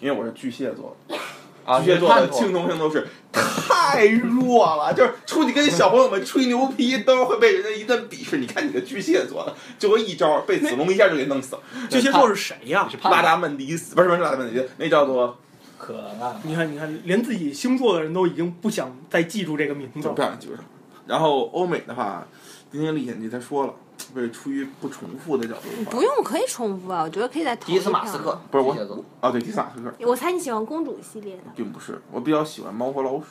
[0.00, 1.16] 因为我是巨蟹座的。
[1.64, 8.38] 啊，巨蟹座的叛徒倾同性都是太弱了，就是出去跟小朋友们吹牛皮，都是会被人家一顿鄙视。
[8.38, 11.62] 你看你的巨蟹座的，就会一招被子龙一下就给弄死了。
[11.88, 12.88] 巨蟹座是谁呀？
[13.04, 15.38] 拉达曼迪斯不是不是拉达曼迪斯，那叫做
[15.78, 16.40] 可烂。
[16.42, 20.28] 你看，你看，连自己星座的人都已经不想再记住这个名字了不了。
[20.28, 20.54] 想记住。
[21.06, 22.26] 然后欧美的话，
[22.72, 23.74] 《丁丁历险记》他说了，
[24.14, 28.72] 为出于不重复的角度，不用可以重复啊，我觉得可以再投迪斯马斯克不是我
[29.20, 33.26] 啊，对，迪斯马斯克我猜你喜欢公主系列的，并不是，我比较喜欢猫和老鼠，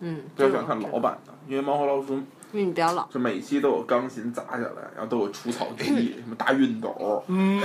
[0.00, 2.14] 嗯，比较喜欢看老版的，因为猫和老鼠
[2.52, 3.06] 因为你比较老。
[3.08, 5.84] 就每一期都有钢琴砸下来，然后都有除草机，
[6.18, 7.60] 什么大熨斗，嗯，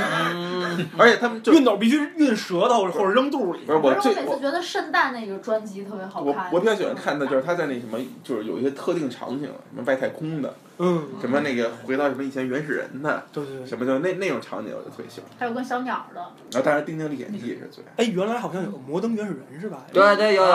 [0.97, 3.61] 而且他们就熨斗必须熨舌头或者扔肚里。
[3.65, 6.51] 不是我最可是我每次觉得圣诞那个专辑特别好我看。
[6.51, 13.65] 我比较喜欢看的就是他在那什么，就是有一些特定场景，什么外太空的，嗯，什么那个回到什么以前原始人的，对对对。
[13.65, 15.29] 什么就那那种场景我就特别喜欢。
[15.39, 16.19] 还有跟小鸟的，
[16.51, 18.03] 然后当然《丁丁历险记》也是最爱。
[18.03, 19.85] 哎，原来好像有个摩登原始人是吧？
[19.93, 20.49] 对对有有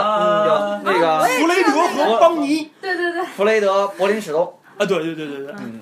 [0.85, 2.71] 那个弗雷德和邦尼。
[2.81, 5.55] 对对对，弗雷德柏林史东，啊，对对对对对。
[5.61, 5.81] 嗯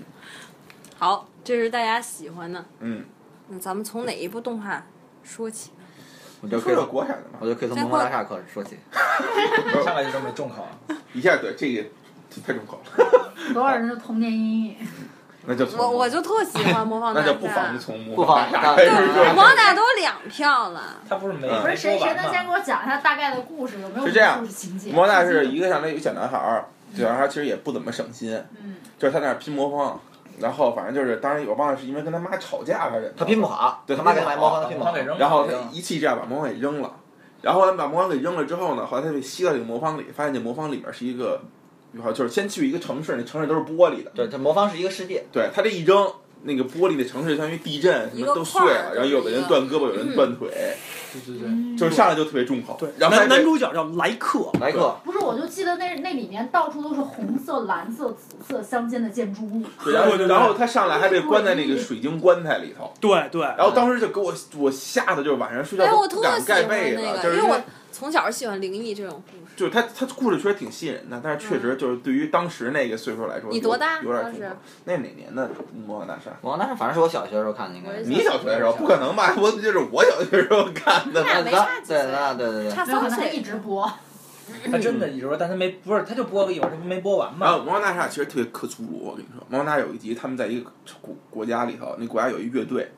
[0.99, 2.65] 好，这是大家喜欢的。
[2.81, 3.05] 嗯，
[3.49, 4.85] 那咱们从哪一部动画
[5.23, 5.71] 说起？
[6.41, 8.77] 我就可以从国产的嘛我，就可以从《魔方大厦》开始说起。
[9.85, 10.65] 上来就这么重口，
[11.13, 11.85] 一下对这个
[12.47, 14.77] 太重口了，多少人的童年阴影。
[15.51, 17.27] 那就从我我就特喜欢 模仿大厦。
[17.27, 19.25] 那就不妨就从不魔妨法大厦开始对说。
[19.33, 20.97] 模仿大厦都两票了。
[21.09, 23.81] 他不是没嗯不是谁谁能先给我我讲一下大概的故事？
[23.81, 24.93] 有没有是这样故事情节？
[24.93, 29.99] 魔法大是一个上来有一个小男孩儿，小男孩儿其实也不怎么省心，嗯，就是他在那儿拼魔方，
[30.39, 35.01] 然后反正就是，当时我忘了是因为跟他妈吵架还是他拼不好，对他妈给他魔方他拼不好给。
[35.01, 36.93] 扔了，然后他一气之下把魔方给扔了，
[37.41, 41.41] 然后他把魔方给扔了之后呢，后来他被吸到这个魔方里，发现这魔方里面是一个，
[42.13, 46.11] 就是先去一个城市，那城市都是玻璃的，对，这魔方是一个世界，对他这一扔，
[46.43, 50.49] 那个玻璃的城市相当于地震，什么都碎了，然后有的人断胳膊，有人断腿，
[51.13, 51.49] 对对对。
[51.79, 52.77] 就是上来就特别重口。
[52.77, 59.63] 对，然后男男主角叫莱克，莱克，不是，我就记得那那里面到处都是红色、蓝色、紫色相间的建筑物。
[59.85, 63.43] 对然后对对对然后他上来还被关在那个水晶棺材里头，对对。
[63.43, 67.61] 然后当时就给我我吓得就是晚上睡觉不敢盖被子，就是因为我
[67.99, 69.53] 从小喜欢灵异这种故事。
[69.57, 74.57] 就是他他故事确实挺吸引人的，但是确实就是对于当时那个岁数来说，你多大有有点当时重口。
[74.85, 75.49] 那哪年的
[75.85, 76.31] 《魔王大厦》？
[76.41, 78.01] 魔王大厦反正是我小学的时候看的，应该。
[78.03, 79.35] 你小学的时候不可能吧？
[79.37, 81.25] 我就是我小学时候看的。
[81.25, 82.73] 那没咱差几岁对，那对对对。
[82.73, 83.91] 差三岁一直播。
[84.71, 87.65] 他真的一直播，但他没不是，他就播了一会儿，他不没播完然后《嘛。
[87.65, 90.71] 魔方大厦》其实特别克苏鲁，我跟你说，《魔方大厦》有一集他们在一个
[91.03, 92.91] 国国家里头，那国家有一乐队，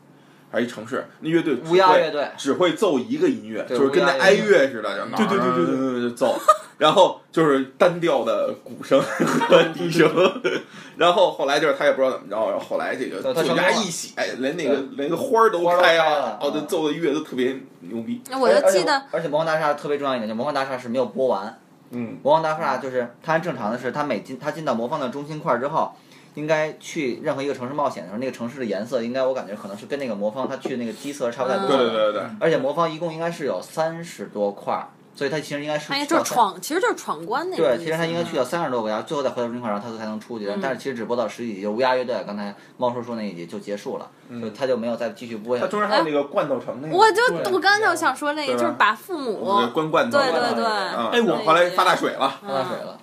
[0.50, 6.38] 还是一城市，那乐队只乌鸦乐队，只会奏一个音乐，就是跟那哀乐似的，就对对对对对对，就奏，
[6.78, 10.10] 然后就是单调的鼓声和笛声，
[10.96, 21.58] 然后后来就是他也不知道怎么着，然后后来这个酒家一写，哎，连那个连个花儿都开开了哦，这嗯奏的乐都特别牛逼，那我就记得，而且，而且魔方大厦特别重要一点，就魔方大厦是没有播完。
[21.92, 25.92] 嗯，魔方大厦就是它按正常的是，它每进它进到魔方的中心块之后，
[26.34, 31.76] 应该去任何一个城市冒险的时候，那个城市的颜色应该我感觉可能是跟那个魔方它去那个基色差不太多对。
[31.76, 32.12] 对对对。
[32.12, 40.46] 对，而且魔方一共应该是有三十多块儿，所以它其实应该是就是闯，其实就是闯关那个对，其实他应该去到三十多个国家，最后再回到中心块，然后他才能出去。
[40.48, 44.40] 嗯但是其实只播到十几集，就乌鸦乐队刚才猫叔说那一集就结束了，嗯。
[44.40, 45.66] 就他就没有再继续播下去。
[45.66, 50.64] 他中间还有那个罐头城那个，我就我刚才就想说那个，就是把父母关罐头，对对对。
[50.64, 52.98] 啊，哎我后来发大水了，发大水了，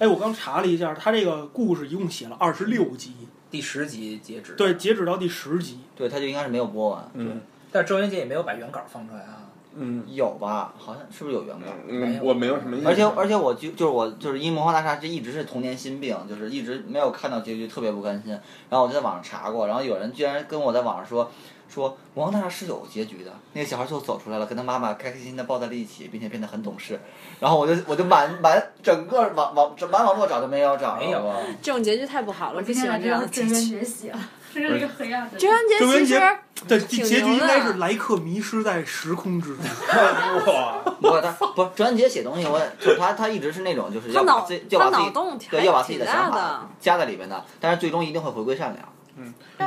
[0.00, 3.12] 哎，我刚查了一下，他这个故事一共写了二十六集，
[3.50, 4.54] 第十集截止。
[4.54, 5.80] 对，，截止到第十集。
[5.94, 7.10] 对，他就应该是没有播完。
[7.12, 7.38] 嗯
[7.70, 9.44] 但是周元杰也没有把原稿放出来啊。
[9.76, 10.72] 嗯有吧？
[10.78, 11.66] 好像是不是有原稿？
[11.86, 18.32] 嗯，我没有什么印象，而且而且我就就是我就是因为魔方大厦这一直是童年心病，就是一直没有看到结局，特别不甘心。
[18.70, 21.30] 然后我就在网上查过，然后有人居然跟我在网上说
[21.72, 27.00] 说魔方大是有结局的，那个小孩最后走出来了，跟他妈妈开开心心的抱在了一起，并且变得很懂事。
[27.38, 33.78] 然后我就我就满满整个网网满网络找都没有找没有啊这种结局太不好了，不我今天才知喜欢这样道郑渊的结局。
[33.78, 34.18] 洁写了，
[34.52, 35.38] 这是一个黑暗的。
[35.38, 39.64] 郑渊洁郑渊洁其实对，挺结局应该是莱克迷失在时空之中。
[40.46, 46.68] 哇，不，他不是周文杰写东西，我也就是他他一直是那种就是他脑要把自己要把他自己脑洞对要把自己的想法。
[46.78, 48.86] 加在里面的，但是最终一定会回归善良。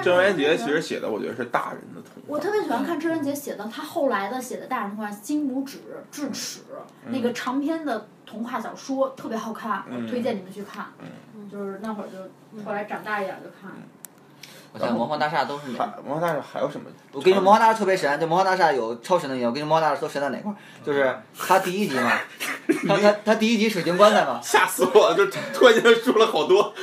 [0.03, 2.27] 郑渊洁其实写的，我觉得是大人的童话。
[2.27, 5.77] 我特别喜欢看郑渊洁写的，他后来的写的大人童话《金拇指》
[6.11, 6.59] 《智齿》
[7.09, 10.03] 那个长篇的童话小说特别好看，嗯。
[10.03, 10.87] 我推荐你们去看。
[11.51, 13.71] 就是那会儿就后来长大一点就看。
[14.73, 16.89] 我现在魔方大厦都是还魔方大厦还有什么？
[17.11, 19.51] 我跟你说，魔方大厦特别神，就魔方大厦有超神的地方。
[19.51, 20.55] 我跟你说，魔方大厦都神在哪块儿？
[20.83, 22.11] 就是他第一集嘛，
[22.87, 25.15] 他他他第一集水晶棺材嘛，吓死我了！
[25.15, 26.73] 就突然间说了好多。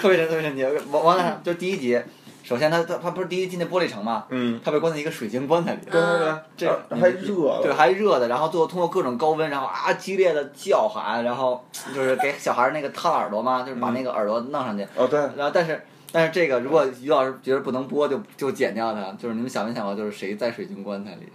[0.00, 0.64] 特别神特别神奇。
[0.90, 2.00] 魔魔方大厦就第一集
[2.42, 11.62] 首先他他他不是第一进那玻璃城嘛，嗯，他被关在一个水晶棺材里，对对对，这这还热，对，还热的，然后最后通过各种高温，然后啊激烈的叫喊，然后
[11.94, 21.28] 就是给小孩儿那个烫耳朵嘛，就是把那个耳朵弄上去，哦对，然后但是但是这个如果于老师觉得不能播，就就剪掉它，就是你们想没想过，就是谁在水晶棺材里？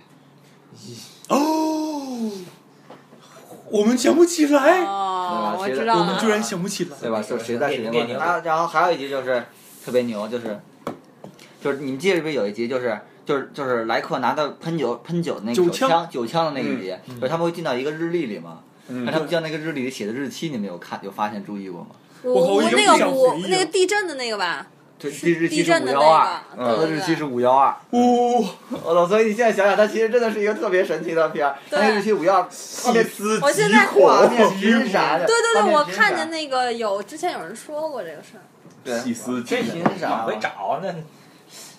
[1.29, 2.31] 哦，
[3.69, 6.01] 我们想不起来，哦，我对吧知道了。
[6.01, 6.97] 我们居然想不起来。
[7.01, 7.21] 对吧？
[7.21, 8.13] 就谁在水晶棺材里？
[8.13, 9.43] 给然后然后还有一集就是
[9.85, 10.59] 特别牛，就是
[11.61, 12.99] 就是你们记得不是有一集就是。
[13.25, 18.59] 就是就是莱克拿到喷酒喷酒的那个酒手枪枪酒枪的那一集，就是他们会进到一个日历里嘛，
[18.89, 21.91] 嗯那他们进到那个日历里写的日期，你们有看有发现注意过吗？
[22.23, 27.75] 我我靠我已经那个不想五回忆了那个地震的那个吧，对，地日期是地震的五幺二，那个它的日期是五幺二。
[27.91, 28.45] 呜，
[28.83, 29.07] 我操！
[29.07, 31.55] 所以你现在想想，它其实真的是一个特别神奇的片儿。
[31.69, 32.47] 它那日期五幺二，
[32.83, 35.25] 画面思我现在画面拼啥的。
[35.25, 38.43] 对对对，我看见那个有之前有人说过这个事儿。
[38.83, 40.93] 对细思极这恐往回找那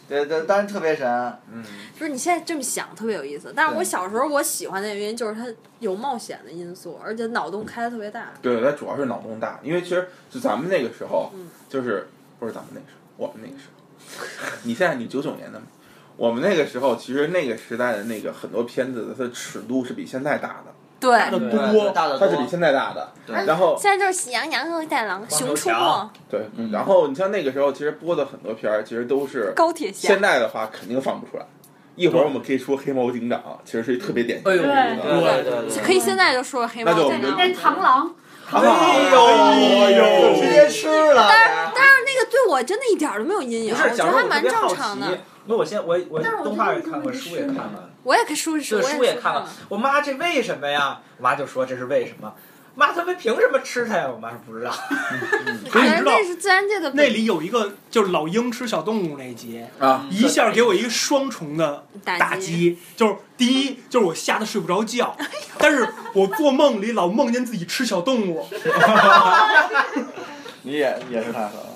[0.09, 1.07] 对对，当然特别神。
[1.53, 1.65] 嗯，
[1.99, 5.47] 就是你现在这么想特别有意思，但是我小时候我喜欢的原因就是它
[5.81, 8.33] 有冒险的因素，而且脑洞开的特别大。
[8.43, 12.07] 对，它主要是脑洞大，因为其实就咱们那个时候嗯，就是
[12.39, 15.67] 不是咱们那个时候，我们那个时候，你现在你九九年的嘛，
[16.17, 20.74] 我们那个时候其实那个时代的那个很多片子的它的尺度是比现在大的，
[21.05, 22.49] 对，大的对多，大的多它是比。
[22.49, 23.09] 现在大的。
[23.27, 30.21] 对然后现在就是喜羊羊和大狼、熊出没、对嗯，然后你像那个时候其实播的很多片儿，其实都是高铁侠现。
[30.21, 31.45] 在的话肯定放不出来。
[31.97, 35.85] 一会儿我们可以说黑猫警长，其实是特别典型哎呦的对对对对。
[35.85, 38.15] 可以现在就说黑猫警长，那螳螂，
[38.51, 38.61] 哎
[39.13, 39.27] 呦
[39.85, 41.27] 哎呦直接吃了。
[41.29, 45.07] 但是但是那个对我真的一点儿都没有阴影，我觉得还蛮正常的。，
[45.47, 49.49] 那我现我我但是我动画也看过，书也看了，我也看书书也看了。
[49.69, 51.01] 我妈这为什么呀？
[51.19, 52.33] 我妈就说这是为什么。
[52.77, 54.09] 妈，他们凭什么吃它呀？
[54.13, 54.71] 我妈说不知道。
[55.71, 65.17] 可是你知道那是自然界的那里有一个就是老鹰吃小动物那集，啊，一下给我一个双重的打打击，就是第一 就是我吓得睡不着觉，
[65.57, 68.45] 但是我做梦里老梦见自己吃小动物，
[70.63, 71.74] 你也也是太狠了。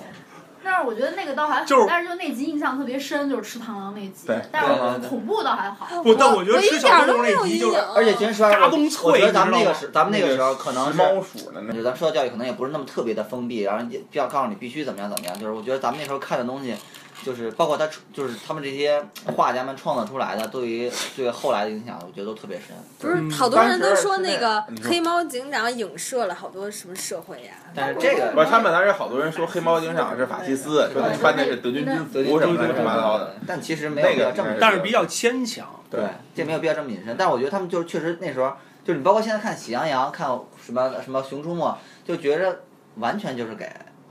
[0.70, 4.38] 但是我觉得那个倒还好，就是但是就那集印象特别深，就是吃螳螂那集对。
[4.52, 6.02] 但是恐怖倒还好。
[6.02, 7.84] 不但我觉得我一吃小动物点儿都没有那集就是阴影。
[7.94, 10.98] 而且其实说实话，嘎嘣脆我觉得咱们那个时，咱们那个时候可能是。
[10.98, 15.38] 猫鼠的那就咱们受到教育可能也不是那么特别的封闭，然后也要告诉你必须怎么样怎么样。
[15.38, 16.76] 就是我觉得咱们那时候看的东西，
[17.24, 19.04] 就是包括他就是他们这些
[19.36, 22.68] 画家们创造出来的，对于对后来的影响，我觉得都特别深。
[22.98, 27.54] 不是嗯好多人都说那个黑猫警长影射了好多什么社会呀？
[27.74, 35.66] 但是这个不是，他们当时好多人说黑猫警长是法西斯，说他穿的是德军军对服什么乱七八糟的。，但其实没有必要这么那个但是比较牵强。
[35.90, 36.00] 对，
[36.34, 37.16] 这没有必要这么引申。
[37.18, 38.52] 但是我觉得他们就是确实那时候，
[38.84, 40.28] 就是你包括现在看《喜羊羊》，看
[40.64, 41.64] 什么什么《熊出没》，
[42.06, 42.60] 就觉着
[42.96, 43.66] 完全就是给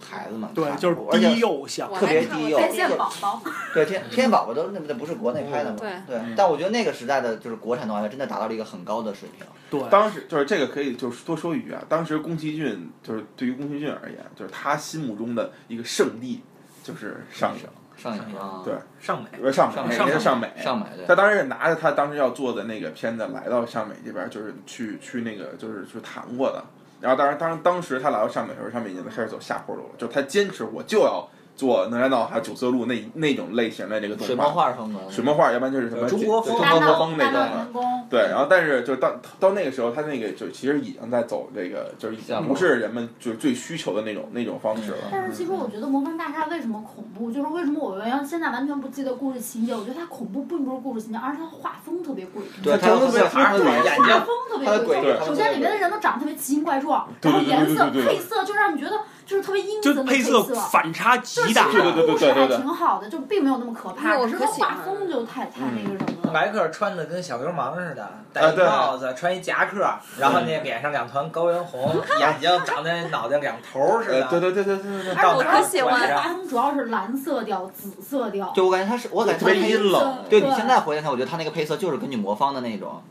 [0.09, 1.93] 孩子嘛对，就是而且低幼向。
[1.93, 2.59] 特别低幼
[2.97, 3.41] 宝宝，
[3.73, 5.77] 对天天线宝宝都那那不是国内拍的吗？
[5.79, 9.45] 对对，但我觉得那个时代的就是国产动画片真的达到了一个很高的水平。
[9.69, 16.41] 对，当时就是这个可以就是多说一句啊，当时宫崎骏就是对于宫崎骏而言，就是他心目中的一个圣地
[16.83, 17.63] 就是上影，
[17.97, 20.51] 上影啊，对上美，呃上美，上美上美。
[20.57, 26.63] 上美他当时是拿着他当时要做的那个片子来到上美这边，就是去去那个就是去谈过的。
[26.99, 37.89] 然后当然当当时他来到上面的时候，上面已经开始走下坡路了，就他坚持我就要做《哪吒闹海》《九色鹿》那那种类型的这个动水墨画，画风格，水墨画，要不然就是什么中国风中国风那大闹种的。
[38.09, 44.97] 对，然后但是就到到那个时候，他那个就其实已经在走这个，就是已经不是人们就是最需求的那种那种方式了。
[45.11, 49.73] 但是其实我觉得《魔方大厦》为什么恐怖，就是为什么我原现在完全不记得故事情节。
[49.73, 52.63] 我觉得它恐怖并不是故事情节，而是它画风特别诡异。
[52.63, 58.91] 对，他真的是他对眼睛画风特别诡异首先里面的人都长得特别奇形怪状，然后颜色配色就让你觉得
[59.27, 60.55] 就是特别阴就森的配色色。
[60.55, 61.65] 反差极大。
[61.69, 66.31] 对对对对故事还对对挺好的，就并没有那么可怕，哎我只是它可喜欢画风就太太那个什么了。
[66.33, 69.85] 白克穿的跟小流氓似的，戴一帽子，穿一夹克，
[70.17, 74.27] 然后那脸上两团高原红， 眼睛长在脑袋两头似呃，的。
[74.27, 75.25] 对对对对对对对。
[75.35, 78.51] 我可喜欢拐着它主要是蓝色调、紫色调。
[78.55, 80.17] 就我感觉他是，我感觉特别他阴冷。
[80.29, 83.01] 对你现在回来看，我觉得他那个配色就是根据魔方的那种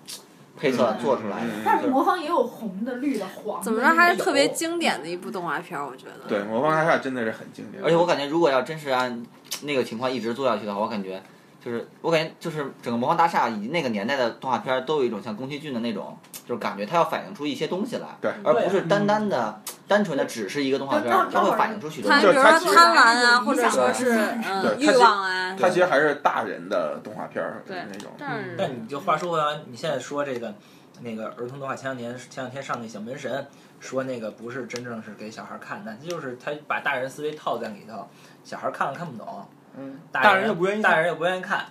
[0.59, 1.53] 配色做出来的。
[1.65, 3.65] 但是魔方也有红的、绿的、黄的。
[3.65, 6.29] 怎么着还是特别经典的一部动画片儿，我觉得。
[6.29, 7.83] 对，魔方大厦真的是很经典。
[7.83, 9.23] 而且我感觉，如果要真是按
[9.63, 11.23] 那个情况一直做下去的话，我感觉
[11.67, 22.39] 就是我感觉就是整个魔方大厦以及那个年代的动画片儿都有一种像宫崎骏的那种，就是感觉它要反映出一些东西来，对而不是单单的、单纯的只是一个动画片儿，它会反映出许多它东西。
[22.39, 25.57] 比如说贪婪啊，或者说是嗯欲望啊。
[25.59, 28.13] 它其实还是大人的动画片儿对那种。
[28.17, 30.55] 但是但你就话说回来，你现在说这个
[31.01, 33.45] 那个儿童动画，前两年前两天上那小门神
[33.81, 38.07] 说那个不是真正是给小孩看的，就是他把大人思维套在里头，
[38.45, 39.45] 小孩看了看不懂。
[39.77, 41.67] 嗯，大大人又不愿意大人又不愿意看。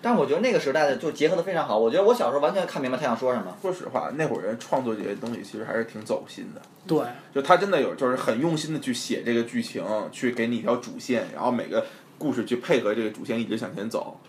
[0.00, 1.76] 但我觉得那个时代的就结合的非常好。
[1.76, 3.56] 我觉得我小时候完全看明白他想说什么。
[3.60, 6.62] 说实话，那会儿人创作这些东西其实还是挺走心的。
[6.86, 7.00] 对，
[7.34, 11.84] 就他真的有，就是很用心的去写这个剧情，去给你一条主线，然后每个
[12.16, 14.20] 故事去配合这个主线一直向前走。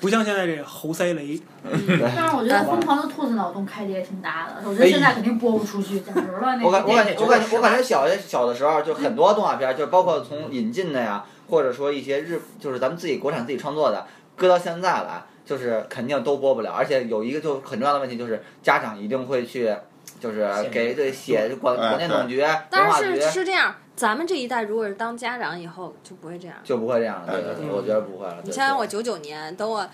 [0.00, 16.72] 不像现在这个猴塞雷， 但是我觉得《疯狂的兔子》脑洞开的也挺大的，我觉得现在肯定播不出去，简直了那我感我感觉我感觉我感觉觉小的小的时候就很多动画片儿，就包括从引进的呀，或者说一些日就是咱们自己国产自己创作的，搁到现在来，就是肯定都播不了。
[16.72, 19.74] 而且有一个就很重要的问题，就是家长一定会去，
[20.20, 26.56] 就是给对写广哎广电总局、文但是化局是这样，咱们这一代如果是当家长以后就不会这样。
[26.64, 27.32] 就不会这样了。
[27.32, 28.38] 对对对，我觉得不会了。
[28.44, 29.88] 你想想，我九九年，等我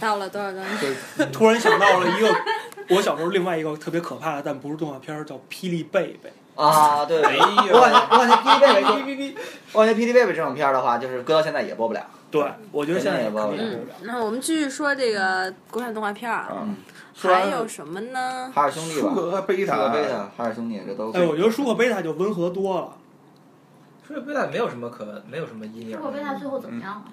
[0.00, 2.34] 到了多少多少年，突然想到了一个
[2.96, 9.40] 我小时候另外一个特别可怕的，但不是动画片儿，叫《霹雳贝贝啊，对，我感觉我感觉霹雳贝贝就，
[9.72, 12.00] 我感觉霹雳贝贝这种片儿的话，就是搁到现在也播不了。》。
[12.28, 12.42] 对，
[12.72, 13.58] 我觉得现在也播不了。
[13.60, 16.66] 嗯，那我们继续说这个国产动画片儿啊，
[17.14, 18.50] 还有什么呢？
[18.54, 21.12] 海尔兄弟吧，舒克贝塔贝塔，海尔兄弟这都。
[21.12, 22.96] 哎，我觉得舒克贝塔就温和多了。
[24.06, 27.04] 舒克贝塔没有什么可没有什么阴影舒克贝塔最后怎么样了？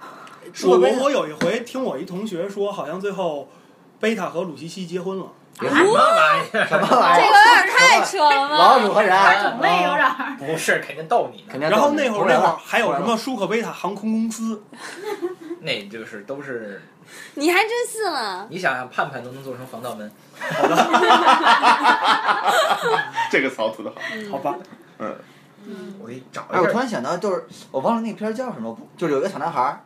[0.00, 3.48] 我舒克贝塔我我有一回听我一同学说，好像最后
[4.00, 5.26] 贝塔和鲁西西结婚了。
[5.60, 6.66] 什么玩意儿？
[6.66, 7.22] 什么玩意儿？
[7.22, 8.56] 这个有点太扯了吧。
[8.56, 10.36] 老鼠和人，种类有点儿。
[10.38, 11.48] 不是，肯定逗你呢。
[11.50, 11.68] 肯定。
[11.68, 14.62] 然后那会儿那会儿还有什么舒克贝塔航空公司？
[15.60, 16.82] 那就是都是，
[17.34, 18.46] 你还真信了？
[18.50, 20.10] 你想想，盼盼都能做成防盗门。
[23.30, 23.90] 这个槽吐的
[24.30, 24.56] 好，好吧，
[24.98, 25.14] 嗯，
[26.00, 26.78] 我给你找哎，我突。
[26.78, 29.80] 然想到，就是我忘了那片儿叫什么，不就是有一个小男孩儿，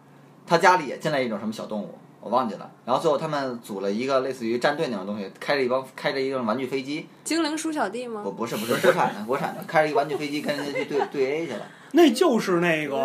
[0.47, 2.69] 他家里也进来一种什么小动物，我忘记了。
[2.85, 8.33] 然后最后他们组了一个类似于战队那种东西，开着一帮开着一个玩具飞机，精灵鼠小弟吗不？
[8.33, 11.63] 不是不是 国产的国产的，开着一个玩具飞机跟人家去对对 A 去了。
[11.93, 12.97] 那就是那个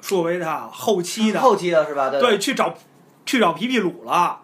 [0.00, 2.10] 舒克贝塔后期的，后期的是吧？
[2.10, 2.74] 对对，去找
[3.24, 4.40] 去找皮皮鲁了。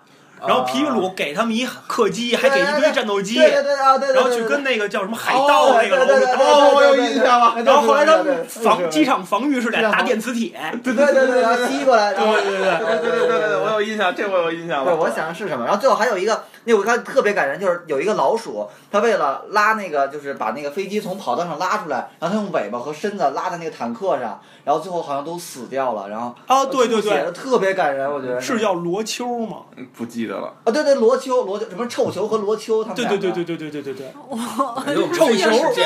[0.46, 4.14] 然后皮皮鲁给他们一客机，还给一堆战斗机，对对对啊对对。
[4.16, 7.54] 然后去跟那个叫什么海盗那个对对对，哦，我有印象了。
[7.64, 14.98] 然后后来他们防机场防御是俩大电磁铁，对对对对，然后吸过来， 对对对对对对对对，我有印象，这我有印象对，了。
[14.98, 15.64] 我想的是什么？
[15.64, 29.58] 然后最后还有一个，那我看特别感人，就是有一个老鼠，它为了拉那个，就是把那个飞机从跑道上拉出来，然后它用尾巴和身子拉在那个坦克上，然后最后好像都死掉了，然后啊，对对对，写的特别感人，我觉得是叫罗秋吗？
[29.76, 30.54] 嗯不记得了。
[30.64, 35.84] 啊，对对，罗秋，罗秋什么臭球和罗秋他们对俩对对对对对对对对，臭球真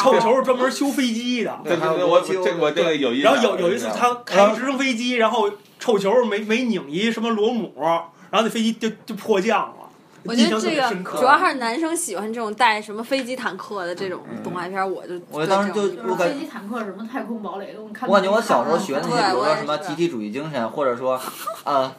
[0.00, 1.58] 臭球是专门修飞机的。
[1.64, 3.34] 对对对，我我这我这个有印象。
[3.34, 9.74] 然后有有一次他开直升飞机，然后臭球没没拧一什么螺母，然后那飞机就就迫降了。
[10.22, 18.06] 我觉得这个主要还是男生喜欢这种带什么飞机坦克的这种动画片，我就我当时就对这种就是我感飞机坦克什么太空堡垒，我们看。
[18.06, 21.18] 我感觉我小时候学那些，比如说什么集体主义精神，或者说，
[21.64, 21.90] 呃，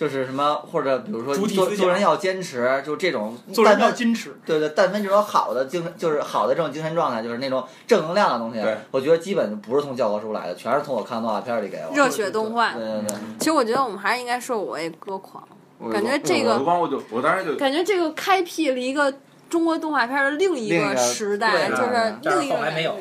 [0.00, 4.34] 就是什么，或者比如说做做人要坚持，就这种做人但凡要矜持。
[4.46, 11.94] 对对，但凡这种好的精神，就是好的这种精神状态，就是那种正能量的东西对，我觉得基本不是从教科书来的，全是从我看的动画片里给我。
[11.94, 12.82] 热血动画对。
[12.82, 15.46] 对对，其实我觉得我们还是应该说我也歌狂，
[15.92, 19.12] 感觉这个我就我当时就感觉这个开辟了一个
[19.50, 22.96] 中国动画片的另一个时代，就是但另一个没有。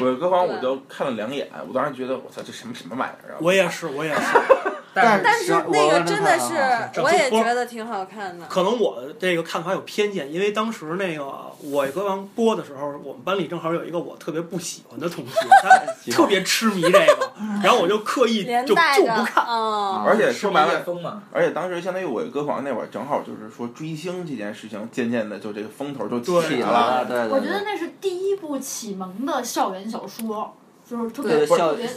[0.00, 3.36] 我歌房我就看了两眼，我当时觉得我操这什么什么玩意儿啊！
[3.40, 4.20] 我也是，我也是。
[5.04, 8.46] 但但是那个真的是，我也觉得挺好看的。
[8.46, 11.24] 可能我这个看法有偏见，因为当时那个
[11.62, 15.32] 我歌王播的时候，我们班里正好有一个我特别不喜欢的同学，
[15.62, 15.68] 他
[16.10, 17.32] 特别痴迷这个，
[17.62, 27.04] 然后我就刻意就连带着就不看。，嗯，而且说白了，风嘛，而且当时相当于我歌房那会儿，正好就是说追星这件事情，渐渐的就这个风头就对起了。
[27.06, 27.28] 对。
[27.28, 30.56] 我觉得那是第一部启蒙的校园小说，
[30.88, 31.46] 就是特对。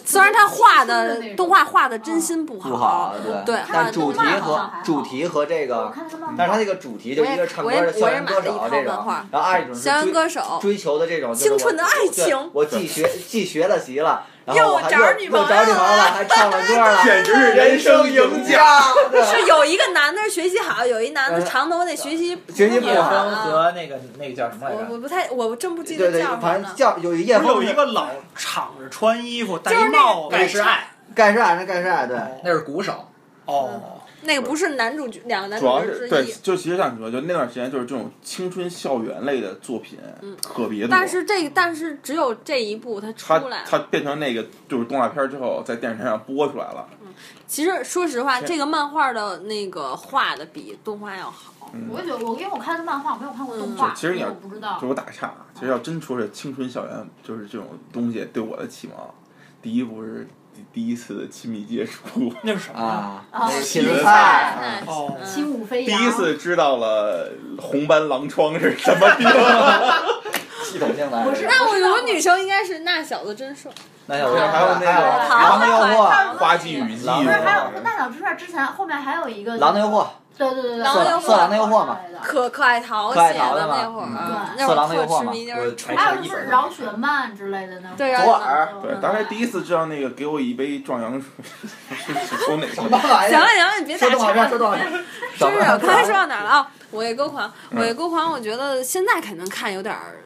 [0.05, 5.93] 虽然他画的的动画画的真心不不好，对对但主题和主题和这个，
[6.37, 14.25] 但是他这个主题就一个唱歌的校园歌手这种，然后二一种是追歌手，追求的这种青春的爱情我既学既学了习了，
[14.55, 18.81] 然后我还又找女朋友又找女朋友了，还唱了歌了，简直是人生赢家。
[19.11, 24.81] 对是有一个男的学习好，有一男的长头那学习学习不好和那个那个叫什么来着？
[24.89, 26.75] 我我不太，我真不记对对得叫，什么了反正。
[26.75, 32.17] 叫有一叶有一个老敞着穿衣服、戴帽子盖世爱，盖世爱那盖世爱对。
[32.43, 33.05] 那是鼓手。
[33.45, 36.31] 哦，那个不是男主角，两个男主角之是对，一。
[36.41, 39.97] 就其实像你说，就那段时间就是这种青春校园类的作品
[40.41, 40.89] 特别多。
[40.91, 43.67] 但是这个，但是只有这一部它它出来了。
[43.69, 46.87] 它变成那个就是动画片之后，在电视台上播出来了。
[47.47, 51.53] 其实说实话，这个漫画的那个画的比动画要好。
[51.91, 54.87] 我也觉得，我因为我看的是漫画，我没有看过动画，嗯其实你要我不知道就。
[54.87, 58.95] 我打个岔啊，其实要真说是青春校园，就是这种东西对我的启蒙，
[59.61, 60.27] 第一部是
[60.59, 62.79] 第第一次的亲密接触， 那是什么？
[62.81, 65.91] 啊，啊那是芹芹菜菜，哦，轻舞飞第。
[65.91, 69.27] 一次知道了红斑狼疮是什么病。
[70.63, 71.23] 系统性的。
[71.23, 73.71] 不是那我有个女生应该是那小子真帅，
[74.05, 74.85] 那小子还有那个
[75.27, 80.05] 狼的诱惑，花季雨季狼不是，还有的大小之帅之前后面还有一个狼的诱惑，
[80.39, 87.89] 对对对对，狼的诱惑色狼的诱惑嘛可可爱淘可爱写淘的那会儿啊，嗯那会色狼的儿特痴诱惑嘛我迷就是还还有就是饶雪漫之类的呢。
[87.97, 91.29] 对左耳对，当时第一次知道那个给我一杯壮阳水，
[92.15, 92.89] 是哪什个？
[92.89, 93.37] 么玩意儿？
[93.37, 94.57] 行了行了，你别打说动画片，岔说。
[94.57, 95.03] 动画片。
[95.37, 96.71] 真是，刚才说到哪儿了啊？
[96.91, 100.23] 我也歌狂，我也歌狂，我觉得现在肯定看有点儿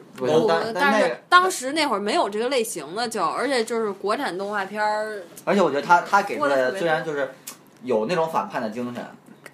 [0.74, 7.34] 但，是当时那会儿没有这个类型的就，而且就是国产动画片儿，而且我觉得他他给出来的虽然就是
[7.82, 9.04] 有那种反叛的精神，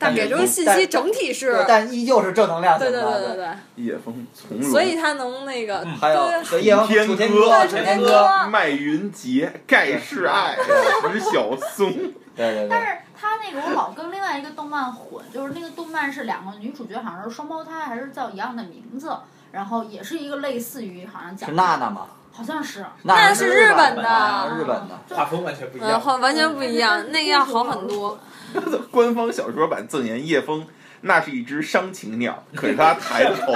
[0.01, 3.01] 但给出的信息整体是，但依旧是正能量型对。
[3.01, 11.93] 对对对对，叶风从容，所以他能那个，还有对对夜王天楚天歌歌，楚天歌楚天歌，麦云杰、盖世爱、石小松，
[12.35, 19.15] 对对对，但是他那个我老跟另外一个动漫混，就是那个动漫是两个女主角好像是双胞胎，还是叫一样的名字，
[19.53, 22.07] 然后也是一个类似于好像讲是娜娜吗？
[22.33, 25.01] 好像是那是日日本的的，日本的。
[25.17, 26.05] 画风完全不一嗯，样。
[26.05, 28.19] 完完全不一样，那个要好很多。
[28.91, 30.67] 官方小说版赠言叶枫。
[31.03, 33.55] 那是一只伤情鸟， 可是它抬着头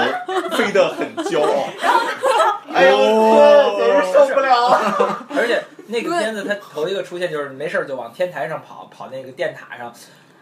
[0.56, 1.68] 飞得很骄傲。
[2.72, 5.26] 哎呦，我简直受不了了！
[5.36, 9.92] 而且那个片子它头一个出现就是没事儿就往天台上跑，跑那个电塔上。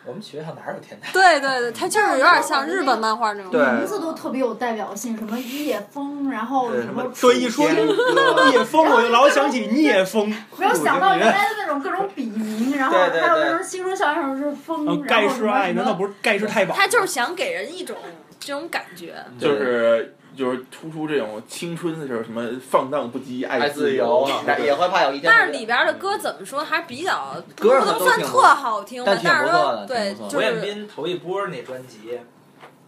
[0.05, 1.11] 我们学校哪有天台？
[1.13, 3.53] 对对对，它就是有点像日本漫画那种。
[3.53, 16.75] 对名字都特别有代表性，什么叶枫，然后什么所以一说聂风，我就老想起聂风，没有想到原来的那种各种笔名，然后还有什么新说笑声是风，然后盖世爱，难道不是盖世太保？
[16.75, 17.97] 他就是想给人一种
[18.41, 19.15] 这种感觉。
[19.39, 24.29] 就是就是突出这种青春的时候，什么放荡不羁、爱爱自由
[24.65, 25.33] 也会怕有一天。
[25.33, 32.19] 但是里边的歌怎么说，还比较不歌不能算特好听吧但，是不错的说对胡彦是斌头一波那专辑，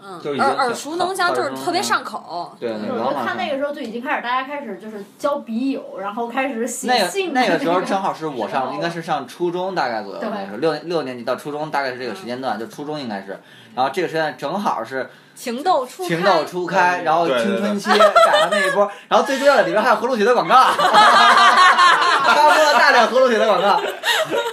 [0.01, 2.55] 嗯耳耳熟能详，就是特别上口。
[2.61, 7.33] 对，我觉得他那个时候就已经开始，大家开始就是交笔友，然后开始写那个信。
[7.33, 13.41] 那个时候正好是我上，应该是上初中大概左右对那时候，六六年级到初中大概是这个时间段，就初中应该是，
[13.75, 23.81] 然后这个时间段正好是情窦初开，情窦初开，然后青春期赶上那一波，然后最重要的里边还有葫芦姐的广告，发布了大量葫芦姐的广告，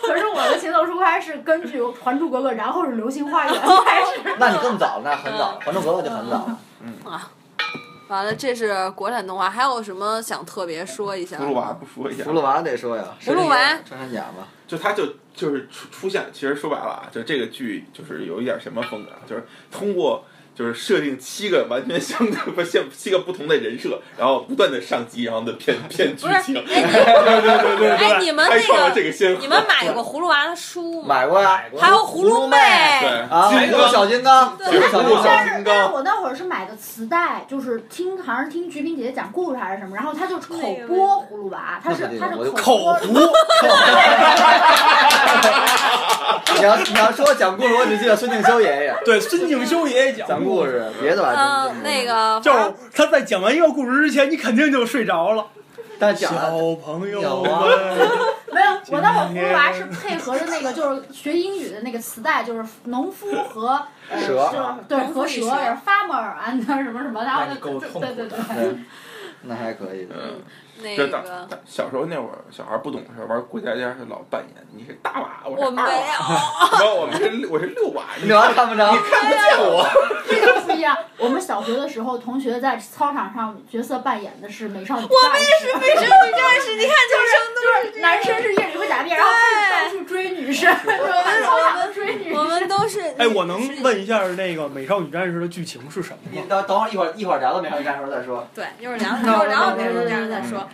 [0.08, 3.54] 可是我的情窦初开是根据《还珠格格》，然后是《流星花园》
[3.86, 4.36] 开始。
[4.40, 6.58] 那你更早，那很早，《还珠格格》就很早了。
[8.08, 11.38] 完了，这是国产动画，还有什么想特别说一下？
[11.38, 13.56] 葫芦娃不说一下葫，芦娃得说呀，葫芦娃
[13.88, 20.24] 穿山甲嘛，就他就就是出出现，其实说白了啊，就这个剧就是有一点什么风格，就是通过
[20.54, 26.84] 就是设定七个完全相对不相七个不同的人设，然后不断的上集，然后的骗 骗剧情，哎，
[27.80, 29.40] 你哎，你们那个，这个先河。
[29.40, 31.08] 你们买过葫芦娃的书吗？
[31.08, 32.58] 买过呀，还有葫芦妹，
[33.02, 43.14] 对啊，金葫芦小金刚，对葫芦小金刚，但是但是我那会儿是买的磁带，就是听好像是听菊萍姐姐讲故事还是什么，然后她就口播葫芦娃，她是她是口播胡，
[46.58, 55.44] 你要你要说讲故事，我只记得孙敬修爷爷对，孙敬修爷爷讲讲故事，别的吧，嗯，那个就是他在讲完一个故事之前，你肯定就睡着了。
[55.44, 55.48] 小
[56.00, 57.62] 但讲的朋友啊，
[58.52, 63.80] 没有，我那会儿葫芦娃是配合着那个就是学英语的那个磁带，就是农夫和
[64.10, 64.50] 呃蛇。
[64.52, 65.48] 就是对和蛇是
[65.86, 68.30] ，farmer and 什么什么，然后就对对对。
[68.30, 68.76] 对。
[69.44, 70.16] 那还可以的。
[70.16, 70.42] 嗯，
[70.82, 71.08] 那个
[71.66, 79.88] 小时候那会儿，小孩不懂的时候玩过家家是老扮演，你是大娃，我是我没二娃，然后我们是我是六娃，你女娃看不着，你看不见我。
[80.28, 80.98] 这个不一样。
[81.18, 85.14] 我们小学的时候，同学在操场上角色扮演的是美少女战士。
[85.14, 92.68] 我们也是美少女战士，你看就是就是男生是夜里会打猎，然后到处追女生，在操场上追女我们生。
[92.68, 93.02] 都是。
[93.18, 96.46] 哎，我能问一下那个《美少女战士》的剧情是什么你吗？
[96.50, 98.48] 等等会儿一会儿一会儿聊到美少女战士再说。
[98.56, 100.68] 对，一会儿聊， 一会儿聊美少女战士再说。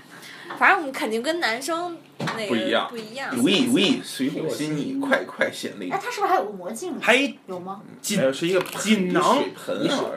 [0.57, 3.29] 反正我们肯定跟男生那个不一样不一样。
[3.35, 5.99] 如意如意，随我心意，快快显灵哎，。
[6.01, 6.99] 他是不是还有个魔镜？
[6.99, 7.15] 还
[7.47, 7.81] 有吗？
[8.01, 10.09] 锦还有是一个锦囊水盆好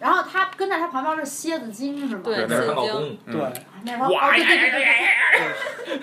[0.00, 2.22] 然后他跟在他旁边是蝎子精是吗？
[2.24, 2.66] 对，那是刺激。
[2.68, 3.34] 汉堡公，嗯对，
[3.84, 4.80] 对对对对
[5.86, 6.00] 对，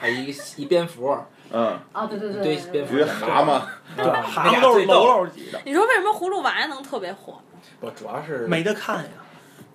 [0.00, 1.16] 还有一个一蝙蝠，
[1.52, 3.62] 嗯，啊对对对对对蝙蝠蛤蟆，
[3.96, 7.40] 对，啊蛤蟆都是喽喽级的，你说为什么葫芦娃能特别火？
[7.80, 9.10] 不主要是没得看呀。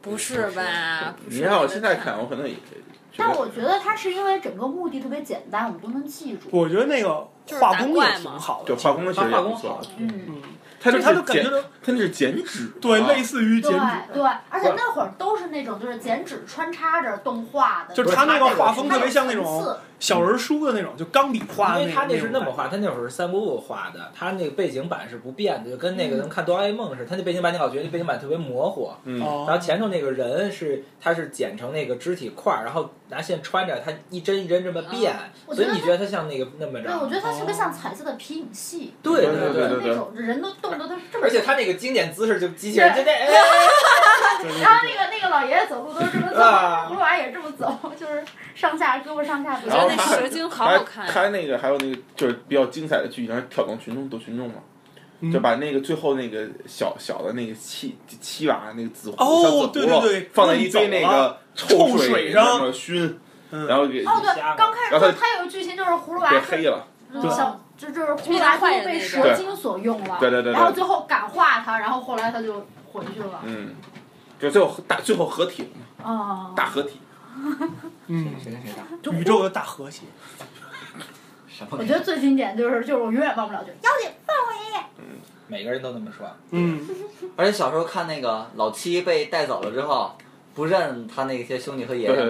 [0.01, 1.15] 不是吧？
[1.25, 2.55] 你让我现在看，我可能也
[3.18, 6.47] 但我觉得他是因为整个目的特别简单，我们都能记住。
[6.51, 7.28] 我觉得那个
[7.59, 10.41] 画工也挺好的，对画工其他实也不错画工好，，嗯，嗯，
[10.80, 11.49] 他就他就感觉
[11.84, 21.82] 他那是剪纸，对，啊类似于剪纸，对，而且那会儿都是那种就是剪纸穿插着动画的，就是他那个画风特别像那种小人书的那种，就钢笔画的。
[21.82, 27.06] 因为他那是那么画，他那会儿是三国部画的，他那个背景板是不变的，就跟那个咱们看哆啦 A 梦似的。
[27.06, 35.16] 他那背景板你老觉得那背景板特别模糊，嗯，哦然后前头那个人是他是剪成那个肢体块儿，然后拿线穿着，他一针一针这么变，
[35.52, 37.08] 所以你觉得他像那个那么着对，我？
[37.08, 43.26] 觉得他特别像彩色的皮影戏，对对对对对那种人都动得都这么，而且他那个经典姿势就机器人就这，哎
[44.61, 46.88] 然后那个那个老爷爷走路都是这么走，啊。
[46.89, 48.24] 葫芦娃也这么走，就是
[48.55, 51.07] 上下胳膊上下我觉得那然后他蛇精好还好看。
[51.07, 54.55] 他那个还有那个就是比较精彩的剧情，是挑动群众斗群众嘛。
[55.20, 55.32] 嗯。
[55.32, 60.11] 就把那个最后那个小小的那个七七娃那个紫葫哦小紫对葫芦对。
[60.22, 63.20] 对放在一堆那个臭水水上面熏，
[63.51, 63.68] 嗯。
[63.68, 66.88] 然后给哦对，刚开始他他有个剧情就是葫芦娃给是黑了。
[67.13, 70.53] 嗯对小就就是葫芦娃最后被蛇精所用了，对对对对。
[70.53, 72.55] 然后最后感化他，然后后来他就
[72.91, 73.76] 回去了，嗯，
[74.40, 77.00] 就最后大最后合体了嘛，哦，大合体。
[78.08, 78.84] 嗯，谁跟谁打？
[79.12, 80.04] 宇宙的大和谐。
[81.48, 84.84] 什么我觉得最经典就是就是我永远忘不了，就是妖精放我爷爷，
[85.48, 86.28] 每个人都那么说。
[86.52, 86.88] 嗯，
[87.36, 90.16] 而且小时候看那个老七被带走了之后，
[90.54, 92.26] 不认他那些兄弟和爷爷肯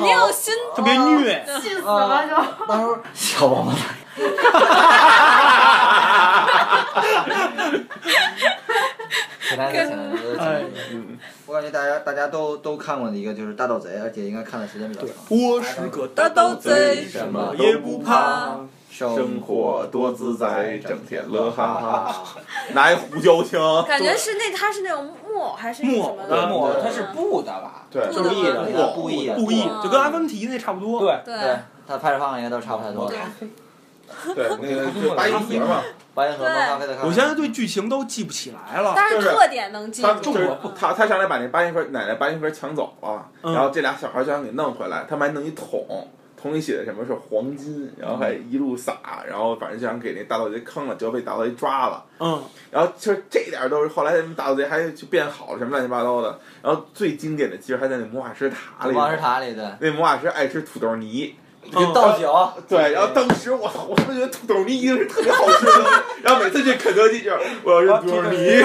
[0.00, 1.44] 定有心特别虐。
[1.60, 2.36] 气死了就。
[2.68, 3.82] 那时候小王八蛋。
[9.48, 15.12] 简单的，简单的，就是哎嗯，我感觉大家大家都都看过的一个就是《大盗贼》，而且应该看的时间比较长。
[15.28, 18.60] 我是个大盗贼什么也不怕。
[18.90, 22.24] 生活多自在，整天乐哈哈。
[22.72, 26.16] 拿一胡椒枪，感觉是那他是那种木偶还是木？
[26.48, 27.86] 木它是布的吧？
[27.92, 30.98] 对，布故意的那个故意的，故意嗯就跟阿凡提那差不多。
[30.98, 33.08] 对，对对，，他拍摄方法应该都差不太多。
[33.08, 35.82] 对，那个就八音盒嘛，
[36.18, 37.08] 白银河磨咖啡的咖啡。
[37.08, 38.92] 我现在对剧情都记不起来了。
[38.96, 40.08] 但是特点能记住。
[40.08, 46.08] 他就是他他上来把那八音盒奶奶八音盒抢走了，嗯然后这俩小孩就想给弄回来，他们还弄一桶。
[46.40, 52.04] 桶里写的什么是黄金，然后还一路撒，然后反正就想给那大盗贼坑了，结果被大盗贼抓了。
[52.20, 52.40] 嗯，
[52.70, 56.38] 然后就是这点儿都是后来大盗贼还就变好了，什么乱七八糟的。
[56.62, 61.34] 然后最经典的其实还在那魔法师塔里，魔法师塔里的那魔法师爱吃土豆泥，
[61.72, 65.72] 那个倒酒，对，然后当时我操，我他妈觉得土豆泥一定是特别好吃的，
[66.22, 68.62] 然后每次去肯德基就是我要吃土豆泥，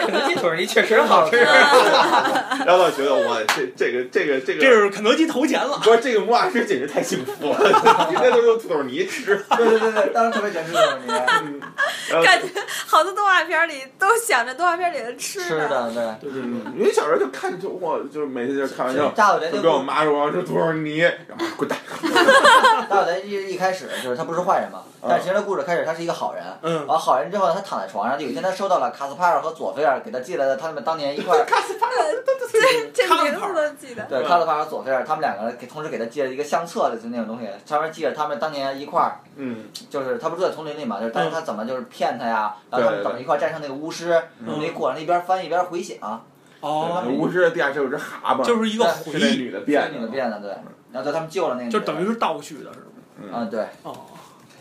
[0.00, 1.36] 肯德基土豆泥确实好吃。
[2.66, 5.80] 然后我觉得哇，这这个这个这个，这是肯德基投钱了。
[5.82, 7.58] 不是这个魔法师简直太幸福了，
[8.10, 11.60] 天天都用土豆泥吃，对对对对，当时特别喜欢吃土豆泥，嗯，
[12.10, 12.48] 然后感觉
[12.86, 16.30] 好多动画片里都想着动画片里的吃吃的对。
[16.32, 19.12] 嗯，因为小时候就看就哇，就是每次就是开玩笑，
[19.62, 21.78] 跟我妈说我要吃土豆泥，然后滚蛋，
[22.88, 31.46] 大盗贼一一开始就是他不是坏人嘛，但其实他故事开始他是一个好人，嗯，完好人之后呢，他躺在床上，有一天他收到了卡斯帕尔和佐菲尔给他寄来的他们当年一块儿，
[32.94, 34.04] 这名字都记得。
[34.04, 44.58] 对，卡斯帕尔和佐菲尔他们两个人给同时给他寄了一个相册的就那种东西，上面记着他们当年一块儿，嗯，就是他不是住在丛林里嘛，就是但是他怎么就是骗他呀，然后他们怎么一块儿战胜那个巫师，嗯。
[44.58, 46.24] 那过程一边翻一边回想，
[46.60, 50.50] 哦，巫师的地下室有只蛤蟆，就是一个对回忆，是那女的变变的，女的变的，对，
[50.96, 52.86] 然后在他们救了那个，就等于是倒叙的，是吗？
[53.20, 53.94] 嗯啊对，哦，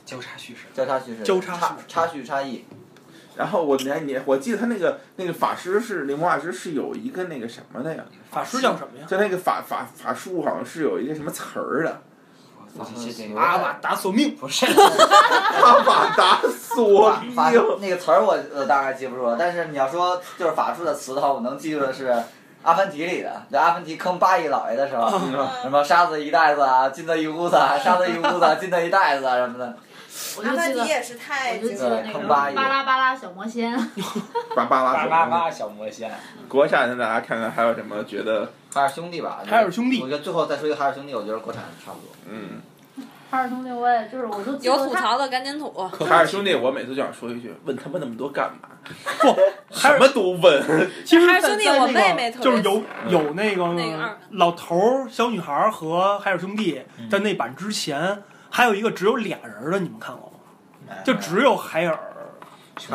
[0.06, 0.64] 交叉叙事。
[0.74, 2.66] 交叉叙事，交叉叙插插叙差异，
[3.38, 9.06] 然后我连你我记得他那个那个法师是那魔法师是有一个那个什么的呀，法师叫什么呀？
[9.08, 12.02] 就那个法法法术好像是有一个什么词儿的，
[13.38, 14.36] 阿瓦达索命。
[14.36, 22.10] 不是，阿瓦达索法命，那个词儿我呃大概记不住了，但是你要说就是法术的词的话，我能记住的是
[22.66, 25.08] 《阿凡提》里的，在阿凡提坑八亿老爷的时候，
[25.62, 29.78] 什么沙子一袋子啊，金 子一屋子啊，沙子一屋子，金子一袋子啊什么的。
[30.44, 31.98] 阿凡提也是太记经典了。
[31.98, 33.72] 得那个坑八亿巴拉巴拉小魔仙，
[34.56, 36.12] 巴巴拉巴拉巴小魔仙，
[36.48, 38.50] 国产的大家看看还有什么觉得？
[38.74, 40.02] 海尔兄弟吧，海尔兄弟。
[40.02, 42.10] 我觉得最后再说一个海尔兄弟，我觉得国产差不多。
[42.28, 42.62] 嗯，
[43.30, 45.72] 海尔兄弟我也就是我就有吐槽的赶紧吐。
[46.06, 48.70] 海尔兄弟，我每次就想说一句，问他们那么多干嘛？
[49.20, 49.36] 不，
[49.76, 60.32] 什么都问，其实在海尔兄弟我在那个妹妹特就是有有那个那个老头儿、小女孩儿和海尔兄弟在那版之前，还有一个只有俩人的，你们看过
[60.88, 60.96] 吗？
[61.04, 62.00] 就只有海尔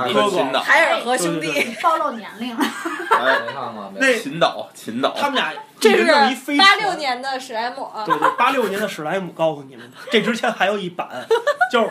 [0.06, 1.52] 一哥哥个秦导，海尔和兄弟，
[1.82, 2.64] 暴露年龄了，
[3.10, 6.68] 哎，没看过，没那秦导，秦导，他们俩这一人弄一是飞船。
[6.68, 6.94] 八六。
[6.94, 7.90] 年的史莱姆。
[8.04, 11.08] 对对，八六年的史莱姆，告诉你们，这之前还有一版，
[11.72, 11.90] 就是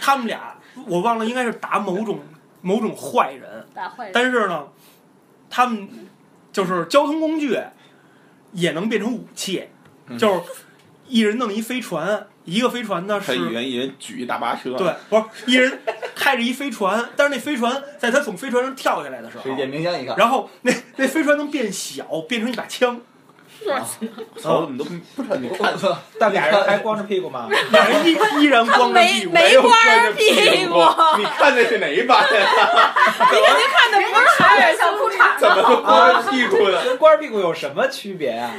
[0.00, 0.54] 他们俩，
[0.86, 2.20] 我忘了应该是打某种
[2.60, 4.12] 某种坏人，打坏人。
[4.12, 4.66] 但是呢，
[5.48, 5.88] 他们
[6.52, 7.58] 就是交通工具
[8.52, 9.68] 也能变成武器，
[10.08, 10.18] 嗯。
[10.18, 10.40] 就是
[11.06, 15.80] 一人弄一飞船，一个飞船呢是他一人一人举一大巴车，对，不是一人
[16.14, 23.00] 开着一飞船，但是那飞船在他从飞船上跳下来的时候是，一电冰箱一个，然后那那飞船能变小，变成一把枪，
[24.42, 24.84] 操，怎么都
[25.16, 25.74] 不知道你看
[26.20, 27.48] 但俩人还光着屁股吗？
[27.70, 30.74] 俩人依依然光着屁股，没有光着着屁股，
[31.16, 32.94] 你看的是哪一版呀？
[33.20, 36.84] 你肯定看的不是海尔小裤衩怎么都光着屁股的？
[36.84, 38.50] 跟光着屁股有什么区别呀？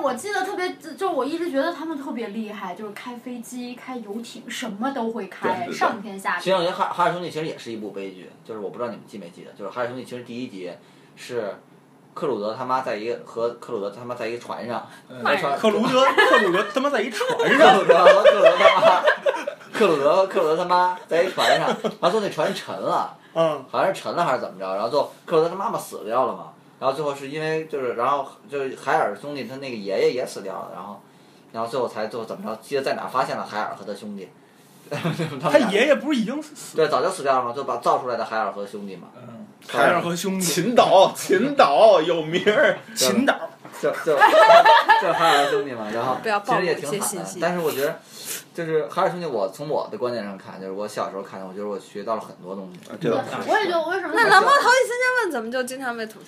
[0.00, 6.56] 我记得特别，就我一直觉得他们特别厉害，就是开飞机、开游艇，什么都会开，上天下地其实。
[6.56, 10.70] 我觉得《海海尔兄弟》其实也是一部悲剧，就是我不知道你们记没记得，就是《哈尔兄弟》其实第一集
[11.16, 11.54] 是
[12.14, 14.86] 克鲁德他妈在一个和克鲁德他妈在一个船上，
[15.24, 19.02] 在船克鲁德克鲁德他妈在一船克上，鲁德和克鲁德他妈，
[19.72, 21.68] 克鲁德克鲁德他妈在一船上，
[22.00, 31.00] 然后最后那船沉了，嗯，好像是沉了还是怎么着，然后最后克鲁德他妈妈死掉了嘛，然后最后是因为就是然后就是海尔兄弟他那个爷爷也死掉了，然后
[31.52, 34.28] 然后最后才最后怎么着，记得在哪儿发现了海尔和他兄弟，
[34.90, 40.44] 他他爷爷不是已经死对早就死掉了嘛，就把造出来的海尔和兄弟嘛，嗯，海尔和兄弟。
[40.46, 42.78] 秦岛，秦岛有名儿。
[42.94, 43.34] 秦岛，
[43.80, 47.98] 就就就 海尔兄弟嘛，然后不要其实也挺惨的一些信息，但是我觉得
[48.54, 52.80] 就是海尔兄弟，我从我的观点上看，就是我小时候看的，我觉得我学到了很多东西。
[53.00, 56.26] 这倒我也觉得，为什么那蓝猫淘气三千问怎么就经常被吐槽？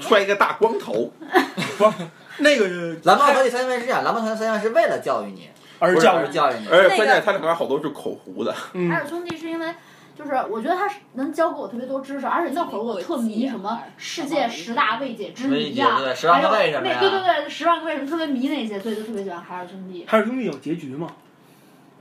[0.00, 1.12] 揣个大光头，
[2.38, 2.66] 那个
[3.04, 6.68] 蓝猫淘气三千问是这样，蓝猫淘气三千问是为了教育你，而教育，教育你。
[6.68, 8.54] 而且关键它里面好多是口胡的。
[8.72, 9.74] 嗯海，尔兄弟是因为，
[10.18, 20.04] 就是我觉得他是能教给我特别多知识，而且那会儿我特迷什么世界十大未解之谜呀、未解对十万个为什么呀还有那对对对，十万个为什么特别迷那些，所以就特别喜欢海尔兄弟。
[20.06, 21.08] 海尔兄弟有结局吗？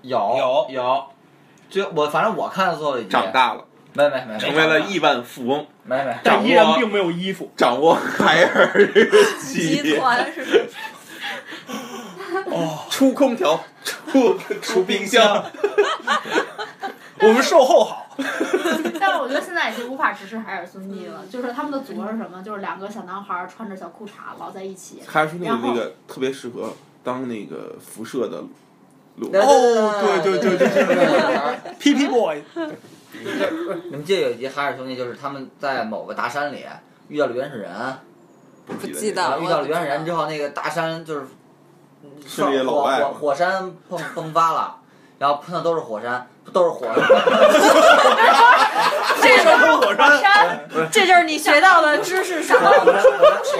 [0.01, 1.03] 有有有，
[1.69, 7.51] 就我反正我看的最后一集，长大了，没没没成为了亿万富翁，没没，但依然并没有衣服。
[7.57, 10.73] 掌握海尔这 个集，团是吧？
[12.45, 15.43] 哦，出空调，出出冰箱，
[17.27, 18.05] 我们售后好。
[18.99, 22.41] 但是我觉得现在已经无法直视海尔兄弟了，就是他们的组合是什么？
[22.43, 25.01] 就是两个小男孩儿穿着小裤衩老在一起。
[25.07, 28.43] 海尔兄弟那个特别适合当那个辐射的。
[29.21, 31.73] 哦对对对对对对对。
[31.77, 32.41] PP boy，
[33.85, 36.65] 你们记得有一集海尔兄弟，就是他们在某个大山里
[37.09, 37.69] 遇到了原始人，
[38.65, 41.27] 不不记得然后遇到了原始人之后，那个大山就是
[42.25, 44.78] 是那些老火外火火山迸迸发了，
[45.19, 46.87] 然后喷的都是火山，都是火。
[49.21, 50.59] 这是火山，
[50.91, 52.57] 这就是你学到的知识少。
[52.57, 53.03] 火山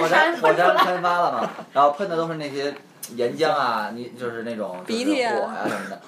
[0.00, 2.74] 火山火山喷发了嘛，然后喷的都是那些
[3.14, 6.00] 岩浆啊，你就是那种就是鼻涕啊火呀、什么的，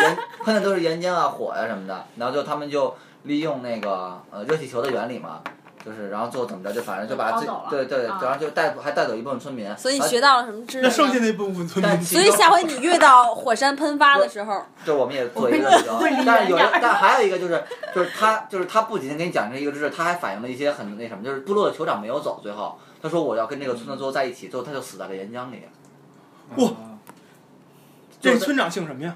[0.00, 5.40] 岩喷的都是岩浆啊、火呀、什么的，然后就他们就利用那个呃热气球的原理嘛。
[5.86, 9.72] 就是，然后最后怎么着，就反正就把对对，啊然后就带还带走一部分村民。
[9.76, 10.82] 所以你学到了什么知识？
[10.82, 17.62] 那剩下那部分村民，所以下回你遇到火山喷发的时候，就我们也做一个这个，但是有一个，但还有一个就是，
[17.94, 25.62] 就是他就是他不仅给你讲这一个知识，他还反映了一些很那什么，就是部落的酋长没有走，最后他说我要跟这个村子最后在一起，最后他就死在了岩浆里。
[26.56, 26.68] 哇
[28.20, 29.14] 这村长姓什么呀？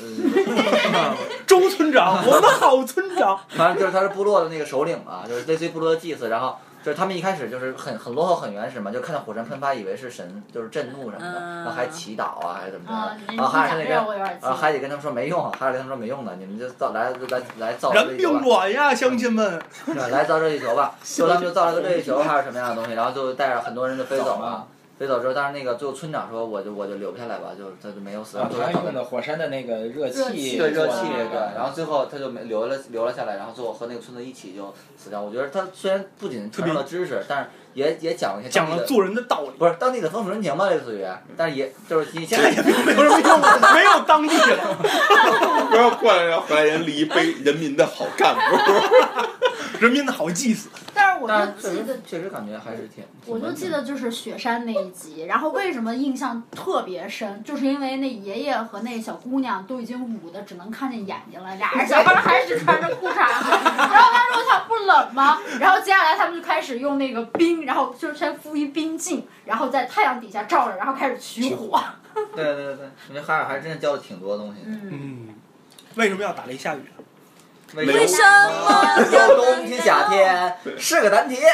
[0.00, 1.16] 嗯，
[1.46, 3.38] 周村长， 我们的好村长。
[3.48, 6.56] 反正就是他是部落的那个首领嘛，就是类似于部落的祭祀，然后。
[6.84, 18.44] 就是他们一开始就是很很落后很原始嘛，就看到火山喷发以为是神，就是震怒什么的，嗯然后还祈祷啊还是怎么啊着，，然后海尔那你讲这个我有点记然后海底跟他们说没用，海尔跟他们说没用的，你们就造来来来造人命这个吧。
[18.44, 19.58] 软呀，乡亲们。
[20.12, 24.66] 来造热气球吧， 最后他们就造了个热气球还是什么样的东西，然后就带着很多人就飞走了。
[24.98, 28.38] 飞走之后，但是那个最后村长说，我就我就留不下来吧，就他就没有死。
[28.38, 35.20] 啊，最后找到他用的火山的那个热热气，对热气对对，然后最后他就没留了留了下来，然后最后和那个村子一起就死掉。
[35.20, 41.04] 我觉得他虽然不仅传授了知识，但是也也讲了一些讲了做人的道理，不是当地的风土人情吧，类似于，
[41.36, 43.40] 但是也就是你现在这也并没有什么用，
[43.74, 44.76] 没有当地了。
[45.70, 48.40] 不要过来让荷兰人立一杯人民的好干部。
[49.80, 50.68] 人民的好祭司。
[51.26, 53.04] 但是我就记得确实感觉还是挺。
[53.24, 65.38] 挺我就记得就是雪山那一集，然后为什么印象特别深，就是因为那爷爷和那小姑娘都已经捂的只能看见眼睛了，俩人小孩还是穿着裤衩子， 然后他说他不冷吗？
[65.60, 71.82] 然后接下来他们就开始用那个冰，然后就是先敷一冰镜，然后在太阳底下照着，然后开始取火。
[72.34, 74.66] 对对对对，我觉得海尔还真的教了挺多东西的。
[74.68, 75.34] 嗯，嗯，
[75.96, 77.02] 为什么要打雷下雨啊？
[77.76, 81.36] 为为什么有冬天夏天是个难题，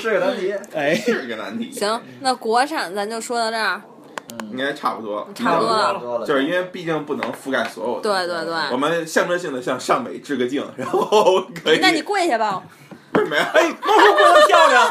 [0.00, 0.54] 是个难题。
[0.74, 1.70] 哎，是个难题。
[1.70, 3.80] 行，那国产咱就说到这儿。
[4.32, 6.26] 嗯，应该差不多，差不多了。
[6.26, 8.00] 就是因为毕竟不能覆盖所有。
[8.00, 11.78] 对对对，我们象征性的向上美致个敬，然后可以。
[11.80, 12.62] 那你跪下吧，
[13.14, 13.48] 为什么呀？
[13.54, 14.90] 哎，猫叔过得漂亮，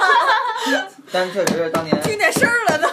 [1.12, 2.87] 但确实当年听见声儿了都。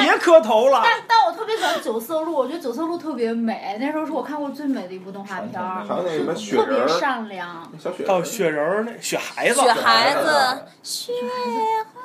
[0.00, 0.80] 就别磕头了。
[0.82, 7.70] 但但我特别喜欢九色鹿，我觉得九色鹿特别美，那时候是我看过最美的一部动画片儿，还有那什么特别，善良。
[7.78, 11.12] 小雪人儿，雪人儿那雪孩子，雪孩子子，雪
[11.94, 12.00] 花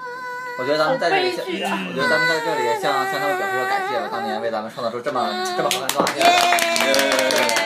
[0.58, 5.28] 我觉得咱们在这里我觉得咱们在这里向向他们表示感谢吧，当年为咱们创造出这么
[5.58, 7.64] 这么好看的动画片。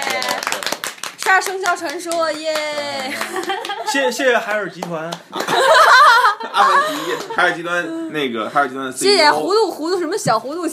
[1.30, 1.32] 耶！
[1.32, 3.14] 十二生肖传说耶！
[3.86, 5.04] 谢谢谢海尔集团，
[6.52, 10.68] 阿凡提，海尔集团那个海尔集团的 CEO，谢谢糊涂糊涂什么小糊涂，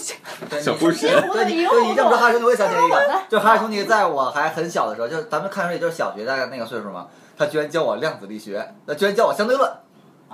[0.49, 9.71] 对小糊涂，对你对你这么说，哈尔兄弟，我也想起来一个，就哈尔兄弟在我还很小的时候，就咱们看出也就是小学的那个岁数嘛，他居然教我量子力学，他居然教我相对论，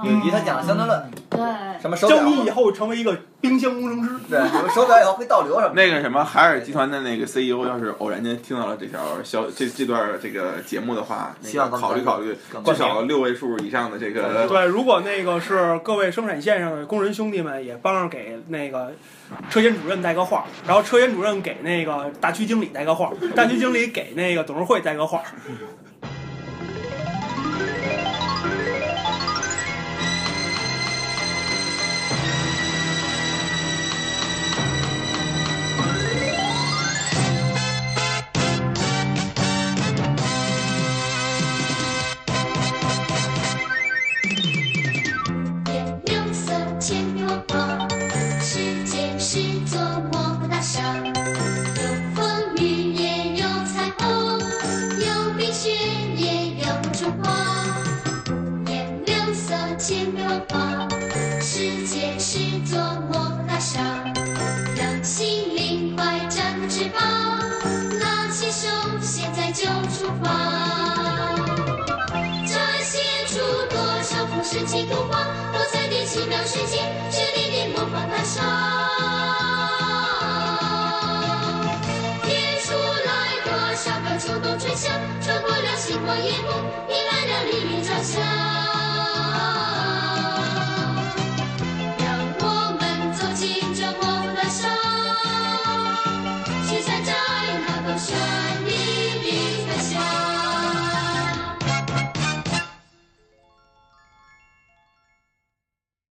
[0.05, 4.11] 有一集他讲了相对论，对，什么手表教，你以后成为一个冰箱工程师。
[4.29, 5.83] 对，有手表以后会倒流什么的。
[5.83, 18.93] 那个什么海尔集团的那个 CEO，要是偶然间听到了这条消这这段这个节目的话，那个希望他们考虑考虑，更至少六位数以上的这个对，如果那个是各位生产线上的工人兄弟们，也帮着给那个
[19.49, 25.23] 车间主任带个话，然后车间主任给那个大区经理带个话，大区经理给那个董事会带个话。